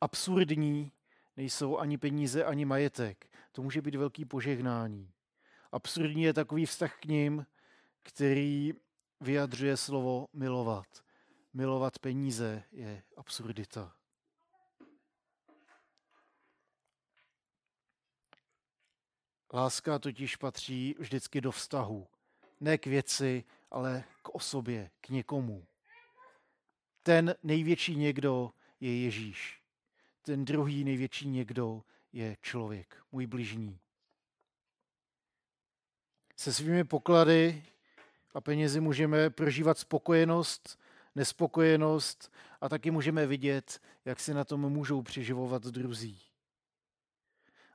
Absurdní 0.00 0.92
nejsou 1.36 1.78
ani 1.78 1.98
peníze, 1.98 2.44
ani 2.44 2.64
majetek. 2.64 3.26
To 3.52 3.62
může 3.62 3.82
být 3.82 3.94
velký 3.94 4.24
požehnání. 4.24 5.10
Absurdní 5.72 6.22
je 6.22 6.32
takový 6.32 6.66
vztah 6.66 6.96
k 7.00 7.04
ním, 7.04 7.46
který 8.02 8.72
vyjadřuje 9.20 9.76
slovo 9.76 10.26
milovat. 10.32 11.05
Milovat 11.56 11.98
peníze 11.98 12.62
je 12.72 13.02
absurdita. 13.16 13.96
Láska 19.52 19.98
totiž 19.98 20.36
patří 20.36 20.94
vždycky 20.98 21.40
do 21.40 21.50
vztahu. 21.50 22.08
Ne 22.60 22.78
k 22.78 22.86
věci, 22.86 23.44
ale 23.70 24.04
k 24.22 24.28
osobě, 24.28 24.90
k 25.00 25.08
někomu. 25.08 25.66
Ten 27.02 27.34
největší 27.42 27.96
někdo 27.96 28.50
je 28.80 29.02
Ježíš. 29.02 29.62
Ten 30.22 30.44
druhý 30.44 30.84
největší 30.84 31.28
někdo 31.28 31.82
je 32.12 32.36
člověk, 32.42 33.02
můj 33.12 33.26
bližní. 33.26 33.78
Se 36.36 36.52
svými 36.52 36.84
poklady 36.84 37.64
a 38.34 38.40
penězi 38.40 38.80
můžeme 38.80 39.30
prožívat 39.30 39.78
spokojenost, 39.78 40.78
nespokojenost 41.16 42.32
a 42.60 42.68
taky 42.68 42.90
můžeme 42.90 43.26
vidět, 43.26 43.80
jak 44.04 44.20
si 44.20 44.34
na 44.34 44.44
tom 44.44 44.60
můžou 44.60 45.02
přiživovat 45.02 45.62
druzí. 45.62 46.20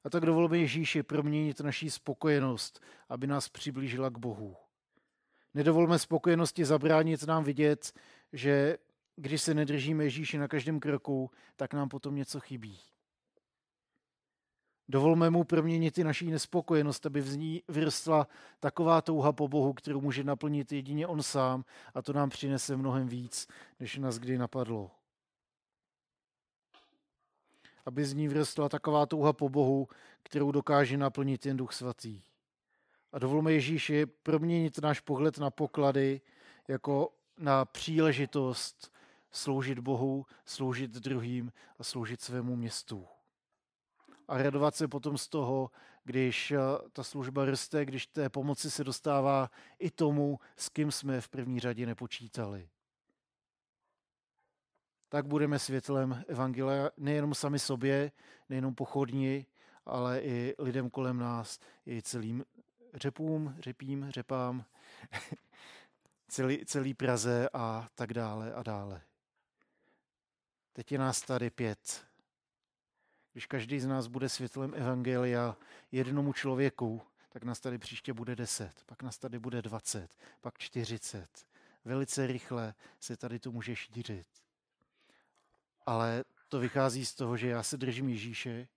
A 0.03 0.09
tak 0.09 0.25
dovolme 0.25 0.57
Ježíši 0.57 1.03
proměnit 1.03 1.59
naší 1.59 1.89
spokojenost, 1.89 2.83
aby 3.09 3.27
nás 3.27 3.49
přiblížila 3.49 4.09
k 4.09 4.17
Bohu. 4.17 4.55
Nedovolme 5.53 5.99
spokojenosti 5.99 6.65
zabránit 6.65 7.23
nám 7.23 7.43
vidět, 7.43 7.93
že 8.33 8.77
když 9.15 9.41
se 9.41 9.53
nedržíme 9.53 10.03
Ježíši 10.03 10.37
na 10.37 10.47
každém 10.47 10.79
kroku, 10.79 11.31
tak 11.55 11.73
nám 11.73 11.89
potom 11.89 12.15
něco 12.15 12.39
chybí. 12.39 12.79
Dovolme 14.91 15.29
mu 15.29 15.43
proměnit 15.43 15.97
i 15.97 16.03
naší 16.03 16.31
nespokojenost, 16.31 17.05
aby 17.05 17.21
v 17.21 17.37
ní 17.37 17.63
vyrostla 17.67 18.27
taková 18.59 19.01
touha 19.01 19.31
po 19.31 19.47
Bohu, 19.47 19.73
kterou 19.73 20.01
může 20.01 20.23
naplnit 20.23 20.71
jedině 20.71 21.07
On 21.07 21.23
sám 21.23 21.65
a 21.93 22.01
to 22.01 22.13
nám 22.13 22.29
přinese 22.29 22.77
mnohem 22.77 23.07
víc, 23.07 23.47
než 23.79 23.97
nás 23.97 24.17
kdy 24.17 24.37
napadlo. 24.37 24.91
Aby 27.85 28.05
z 28.05 28.13
ní 28.13 28.27
vyrostla 28.27 28.69
taková 28.69 29.05
touha 29.05 29.33
po 29.33 29.49
Bohu, 29.49 29.87
kterou 30.23 30.51
dokáže 30.51 30.97
naplnit 30.97 31.45
jen 31.45 31.57
Duch 31.57 31.73
Svatý. 31.73 32.21
A 33.11 33.19
dovolme 33.19 33.53
Ježíši 33.53 34.05
proměnit 34.05 34.79
náš 34.79 34.99
pohled 34.99 35.37
na 35.37 35.49
poklady 35.49 36.21
jako 36.67 37.13
na 37.37 37.65
příležitost 37.65 38.93
sloužit 39.31 39.79
Bohu, 39.79 40.25
sloužit 40.45 40.91
druhým 40.91 41.51
a 41.79 41.83
sloužit 41.83 42.21
svému 42.21 42.55
městu 42.55 43.07
a 44.31 44.37
radovat 44.37 44.75
se 44.75 44.87
potom 44.87 45.17
z 45.17 45.27
toho, 45.27 45.71
když 46.03 46.51
eh, 46.51 46.57
ta 46.93 47.03
služba 47.03 47.45
roste, 47.45 47.85
když 47.85 48.07
té 48.07 48.29
pomoci 48.29 48.71
se 48.71 48.83
dostává 48.83 49.49
i 49.79 49.91
tomu, 49.91 50.39
s 50.55 50.69
kým 50.69 50.91
jsme 50.91 51.21
v 51.21 51.29
první 51.29 51.59
řadě 51.59 51.85
nepočítali. 51.85 52.69
Tak 55.09 55.25
budeme 55.27 55.59
světlem 55.59 56.23
Evangelia 56.27 56.89
nejenom 56.97 57.33
sami 57.33 57.59
sobě, 57.59 58.11
nejenom 58.49 58.75
pochodni, 58.75 59.45
ale 59.85 60.21
i 60.21 60.55
lidem 60.59 60.89
kolem 60.89 61.19
nás, 61.19 61.59
i 61.87 62.01
celým 62.01 62.45
řepům, 62.93 63.55
řepím, 63.59 64.07
řepám, 64.09 64.65
celý, 66.27 66.65
celý 66.65 66.93
Praze 66.93 67.49
a 67.53 67.89
tak 67.95 68.13
dále 68.13 68.53
a 68.53 68.63
dále. 68.63 69.01
Teď 70.73 70.91
je 70.91 70.99
nás 70.99 71.21
tady 71.21 71.49
pět. 71.49 72.10
Když 73.33 73.45
každý 73.45 73.79
z 73.79 73.87
nás 73.87 74.07
bude 74.07 74.29
světlem 74.29 74.73
Evangelia 74.75 75.57
jednomu 75.91 76.33
člověku, 76.33 77.01
tak 77.29 77.43
nás 77.43 77.59
tady 77.59 77.77
příště 77.77 78.13
bude 78.13 78.35
deset, 78.35 78.83
pak 78.85 79.03
nás 79.03 79.17
tady 79.17 79.39
bude 79.39 79.61
dvacet, 79.61 80.17
pak 80.41 80.57
čtyřicet. 80.57 81.47
Velice 81.85 82.27
rychle 82.27 82.73
se 82.99 83.17
tady 83.17 83.39
to 83.39 83.51
může 83.51 83.75
šířit. 83.75 84.27
Ale 85.85 86.23
to 86.49 86.59
vychází 86.59 87.05
z 87.05 87.15
toho, 87.15 87.37
že 87.37 87.47
já 87.47 87.63
se 87.63 87.77
držím 87.77 88.09
Ježíše, 88.09 88.67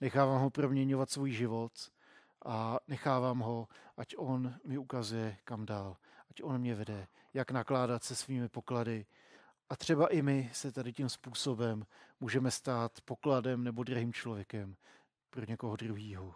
nechávám 0.00 0.40
ho 0.40 0.50
proměňovat 0.50 1.10
svůj 1.10 1.30
život 1.30 1.72
a 2.44 2.78
nechávám 2.88 3.38
ho, 3.38 3.68
ať 3.96 4.14
on 4.16 4.54
mi 4.64 4.78
ukazuje, 4.78 5.36
kam 5.44 5.66
dál, 5.66 5.96
ať 6.30 6.42
on 6.42 6.58
mě 6.58 6.74
vede, 6.74 7.08
jak 7.34 7.50
nakládat 7.50 8.04
se 8.04 8.14
svými 8.14 8.48
poklady, 8.48 9.06
a 9.70 9.76
třeba 9.76 10.06
i 10.06 10.22
my 10.22 10.50
se 10.52 10.72
tady 10.72 10.92
tím 10.92 11.08
způsobem 11.08 11.86
můžeme 12.20 12.50
stát 12.50 13.00
pokladem 13.04 13.64
nebo 13.64 13.84
drahým 13.84 14.12
člověkem 14.12 14.76
pro 15.30 15.44
někoho 15.48 15.76
druhého. 15.76 16.34